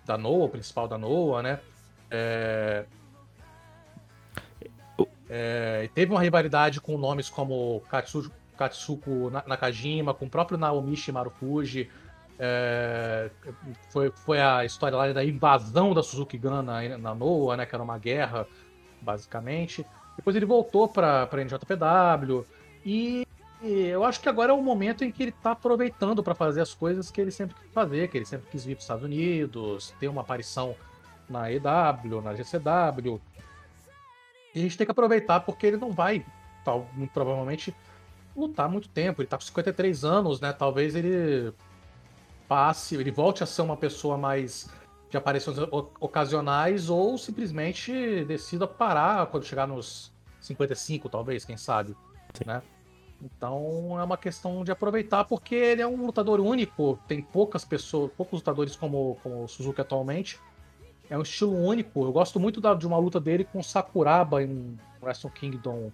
[0.03, 1.59] da Noah, o principal da Noah, né?
[2.09, 2.85] É,
[5.29, 11.11] É, teve uma rivalidade com nomes como Katsu, Katsuko Na- Nakajima, com o próprio Naomichi
[11.11, 11.89] Marufuji.
[12.39, 13.29] É,
[13.91, 17.65] foi, foi a história lá da invasão da Suzuki Gun na, na Noah, né?
[17.65, 18.47] Que era uma guerra,
[19.01, 19.85] basicamente.
[20.15, 22.45] Depois ele voltou para a NJPW.
[22.85, 23.23] E,
[23.61, 26.61] e eu acho que agora é o momento em que ele tá aproveitando para fazer
[26.61, 29.03] as coisas que ele sempre quis fazer, que ele sempre quis vir para os Estados
[29.03, 30.75] Unidos, ter uma aparição
[31.29, 33.21] na EW, na GCW.
[34.55, 36.25] E a gente tem que aproveitar porque ele não vai,
[36.63, 37.75] tal, muito provavelmente,
[38.35, 39.21] lutar muito tempo.
[39.21, 40.53] Ele tá com 53 anos, né?
[40.53, 41.53] Talvez ele
[42.47, 44.69] passe, ele volte a ser uma pessoa mais
[45.09, 45.57] de aparições
[45.99, 51.95] ocasionais ou simplesmente decida parar quando chegar nos 55, talvez, quem sabe,
[52.45, 52.61] né?
[53.21, 58.11] Então é uma questão de aproveitar porque ele é um lutador único, tem poucas pessoas,
[58.15, 60.39] poucos lutadores como, como o Suzuki atualmente.
[61.09, 62.05] É um estilo único.
[62.05, 65.91] Eu gosto muito da- de uma luta dele com o Sakuraba em Wrestle Kingdom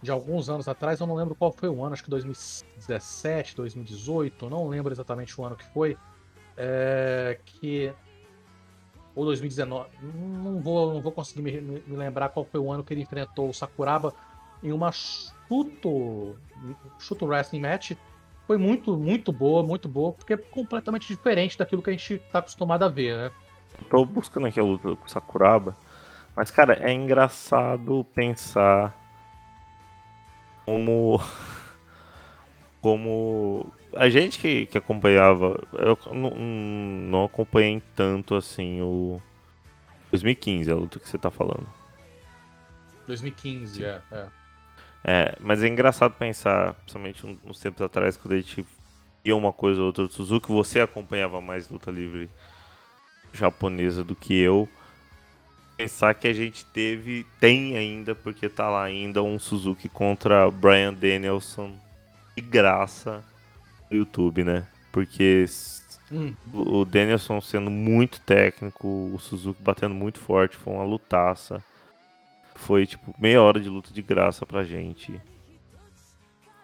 [0.00, 1.00] de alguns anos atrás.
[1.00, 5.44] Eu não lembro qual foi o ano, acho que 2017, 2018, não lembro exatamente o
[5.44, 5.98] ano que foi.
[6.56, 7.92] É, que
[9.14, 12.94] ou 2019, não vou, não vou conseguir me, me lembrar qual foi o ano que
[12.94, 14.14] ele enfrentou o Sakuraba
[14.62, 14.90] em uma
[15.52, 16.36] chuto,
[16.98, 17.92] chuto wrestling match.
[18.46, 22.38] Foi muito, muito boa, muito boa, porque é completamente diferente daquilo que a gente tá
[22.38, 23.30] acostumado a ver, né?
[23.88, 25.76] Tô buscando aqui a luta com o Sakuraba.
[26.34, 28.96] Mas, cara, é engraçado pensar
[30.64, 31.20] como.
[32.80, 33.72] Como.
[33.94, 35.62] A gente que, que acompanhava.
[35.72, 39.20] Eu não, não acompanhei tanto assim o.
[40.10, 41.66] 2015, a luta que você tá falando.
[43.06, 44.41] 2015, é, é.
[45.04, 48.64] É, mas é engraçado pensar, principalmente uns tempos atrás, quando a gente
[49.24, 52.30] via uma coisa ou outra do Suzuki, você acompanhava mais luta livre
[53.32, 54.68] japonesa do que eu.
[55.76, 60.94] Pensar que a gente teve, tem ainda, porque tá lá ainda, um Suzuki contra Brian
[60.94, 61.74] Danielson
[62.36, 63.24] de graça
[63.90, 64.66] no YouTube, né?
[64.92, 65.46] Porque
[66.10, 66.34] Hum.
[66.52, 71.64] o Danielson sendo muito técnico, o Suzuki batendo muito forte, foi uma lutaça.
[72.62, 75.20] Foi tipo meia hora de luta de graça pra gente.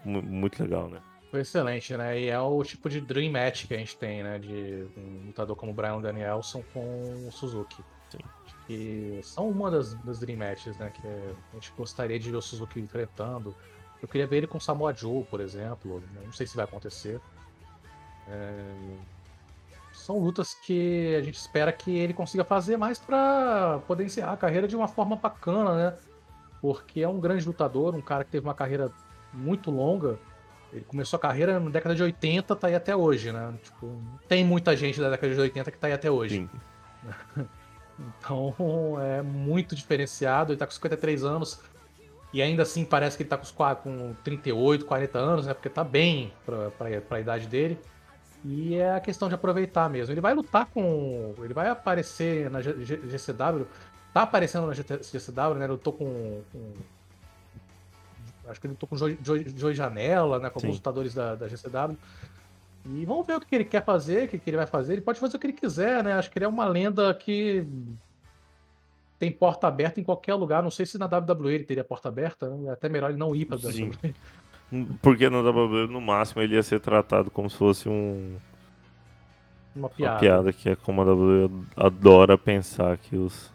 [0.05, 1.01] Mu- Muito legal, né?
[1.31, 2.19] Foi excelente, né?
[2.21, 4.39] E é o tipo de dream match que a gente tem, né?
[4.39, 7.83] De um lutador como o Brian Danielson com o Suzuki.
[8.11, 8.19] Sim.
[8.67, 10.91] Que são uma das, das dream matches, né?
[10.91, 13.55] Que a gente gostaria de ver o Suzuki enfrentando.
[14.01, 16.03] Eu queria ver ele com o Samoa Joe, por exemplo.
[16.25, 17.21] Não sei se vai acontecer.
[18.29, 18.75] É,
[20.09, 24.37] São lutas que a gente espera que ele consiga fazer mais pra poder encerrar a
[24.39, 25.99] carreira de uma forma bacana, né?
[26.63, 28.91] Porque é um grande lutador, um cara que teve uma carreira
[29.35, 30.19] muito longa.
[30.73, 33.53] Ele começou a carreira na década de 80, tá aí até hoje, né?
[33.63, 36.49] Tipo, não tem muita gente da década de 80 que tá aí até hoje.
[38.01, 38.55] Então
[39.03, 40.53] é muito diferenciado.
[40.53, 41.61] Ele tá com 53 anos
[42.33, 45.53] e ainda assim parece que ele tá com, os com 38, 40 anos, né?
[45.53, 47.77] Porque tá bem pra, pra, pra idade dele.
[48.45, 50.13] E é a questão de aproveitar mesmo.
[50.13, 51.35] Ele vai lutar com.
[51.43, 53.67] Ele vai aparecer na G- G- GCW.
[54.15, 55.67] Tá aparecendo na GCW, né?
[55.67, 56.41] Lutou com.
[56.53, 56.73] com-
[58.49, 59.19] acho que ele lutou com Joey,
[59.57, 60.49] Joey Janela, né?
[60.51, 60.79] Com alguns Sim.
[60.79, 61.97] lutadores da, da GCW.
[62.87, 64.95] E vamos ver o que ele quer fazer, o que ele vai fazer.
[64.95, 66.13] Ele pode fazer o que ele quiser, né?
[66.15, 67.67] Acho que ele é uma lenda que
[69.19, 70.63] tem porta aberta em qualquer lugar.
[70.63, 72.69] Não sei se na WWE ele teria porta aberta, né?
[72.69, 73.91] É até melhor ele não ir pra Sim.
[73.91, 74.15] WWE.
[75.01, 78.37] Porque no WWE, no máximo, ele ia ser tratado como se fosse um,
[79.75, 80.19] Uma uma piada.
[80.21, 83.51] piada, que é como a WWE adora pensar que os.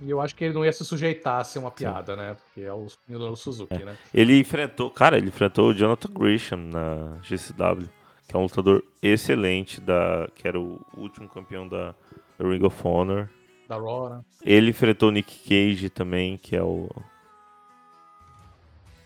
[0.00, 2.34] E eu acho que ele não ia se sujeitar a ser uma piada, né?
[2.34, 3.98] Porque é o Minoru Suzuki, né?
[4.14, 7.86] Ele enfrentou, cara, ele enfrentou o Jonathan Grisham na GCW,
[8.26, 11.94] que é um lutador excelente, da, que era o último campeão da,
[12.38, 13.28] da Ring of Honor.
[13.68, 14.20] Da Raw, né?
[14.42, 16.88] Ele enfrentou o Nick Cage também, que é o.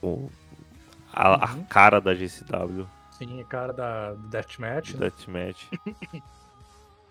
[0.01, 0.30] o
[1.14, 4.92] a, a cara da GCW, Sim, é cara da do Deathmatch.
[4.92, 5.10] do Né?
[5.10, 5.66] Deathmatch.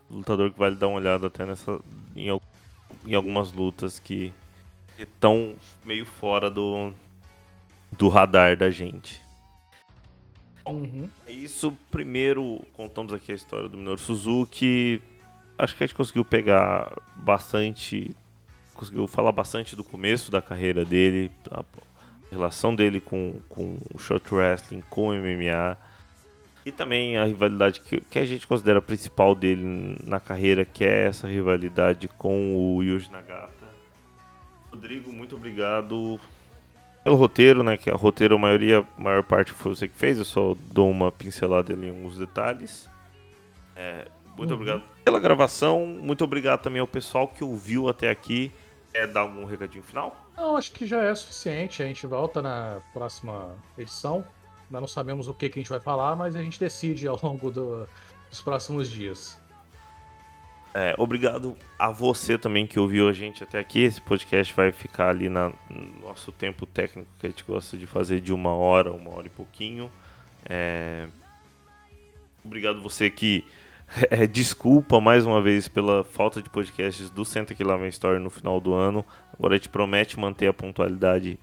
[0.10, 1.80] Lutador que vale dar uma olhada até nessa.
[2.16, 2.28] em,
[3.06, 4.34] em algumas lutas que
[4.98, 6.94] estão meio fora do.
[7.98, 9.22] do radar da gente.
[10.66, 11.10] Uhum.
[11.26, 15.02] É Isso, primeiro, contamos aqui a história do Minoru Suzuki.
[15.58, 18.16] Acho que a gente conseguiu pegar bastante.
[18.74, 21.64] Conseguiu falar bastante do começo da carreira dele, a
[22.34, 25.78] relação dele com, com o short wrestling, com o MMA.
[26.66, 31.08] E também a rivalidade que, que a gente considera principal dele na carreira, que é
[31.08, 33.52] essa rivalidade com o Yuji Nagata.
[34.72, 36.20] Rodrigo, muito obrigado
[37.04, 37.76] pelo roteiro, né?
[37.78, 40.90] Que a roteiro, a maioria, a maior parte foi você que fez, eu só dou
[40.90, 42.90] uma pincelada ali em alguns detalhes.
[43.76, 44.08] É,
[44.38, 44.56] muito Uhum.
[44.56, 48.52] obrigado pela gravação, muito obrigado também ao pessoal que ouviu até aqui.
[48.94, 50.16] Quer dar algum recadinho final?
[50.36, 51.84] Não, acho que já é suficiente.
[51.84, 54.26] A gente volta na próxima edição.
[54.66, 57.20] Ainda não sabemos o que, que a gente vai falar, mas a gente decide ao
[57.22, 57.88] longo do-
[58.30, 59.40] dos próximos dias.
[60.76, 63.82] É, obrigado a você também que ouviu a gente até aqui.
[63.82, 67.86] Esse podcast vai ficar ali na, no nosso tempo técnico que a gente gosta de
[67.86, 69.92] fazer de uma hora, uma hora e pouquinho.
[70.50, 71.08] É,
[72.44, 73.46] Obrigado você que
[74.10, 78.60] é, desculpa mais uma vez pela falta de podcasts do Senta que Story no final
[78.60, 79.06] do ano.
[79.34, 81.40] Agora gente promete manter a pontualidade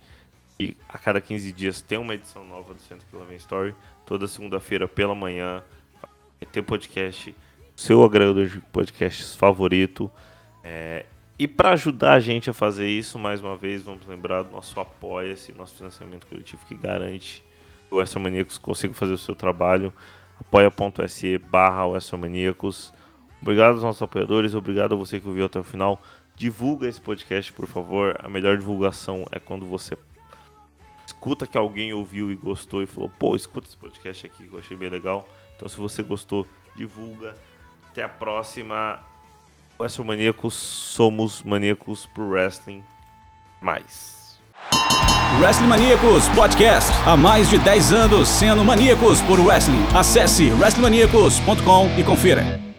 [0.59, 3.75] e a cada 15 dias tem uma edição nova do Lá Vem Story.
[4.05, 5.63] Toda segunda-feira pela manhã
[6.03, 7.35] vai ter podcast
[7.75, 10.11] seu agregador de podcasts favorito.
[10.63, 11.07] É,
[11.39, 14.79] e para ajudar a gente a fazer isso, mais uma vez, vamos lembrar do nosso
[14.79, 17.43] Apoia-se, nosso financiamento coletivo que garante
[17.89, 19.93] que o Maníacos consiga fazer o seu trabalho.
[20.39, 21.87] apoia.se barra.
[23.43, 26.01] Obrigado aos nossos apoiadores, obrigado a você que ouviu até o final.
[26.41, 28.17] Divulga esse podcast, por favor.
[28.19, 29.95] A melhor divulgação é quando você
[31.07, 34.59] escuta que alguém ouviu e gostou e falou, pô, escuta esse podcast aqui que eu
[34.59, 35.29] achei bem legal.
[35.55, 37.37] Então se você gostou, divulga.
[37.91, 39.01] Até a próxima.
[39.79, 42.83] Wrestle Maníacos, somos maníacos pro wrestling
[43.61, 44.41] mais.
[45.43, 46.91] Wrestling Maníacos Podcast.
[47.05, 49.85] Há mais de 10 anos sendo maníacos por wrestling.
[49.95, 52.70] Acesse wrestlingmaníacos.com e confira.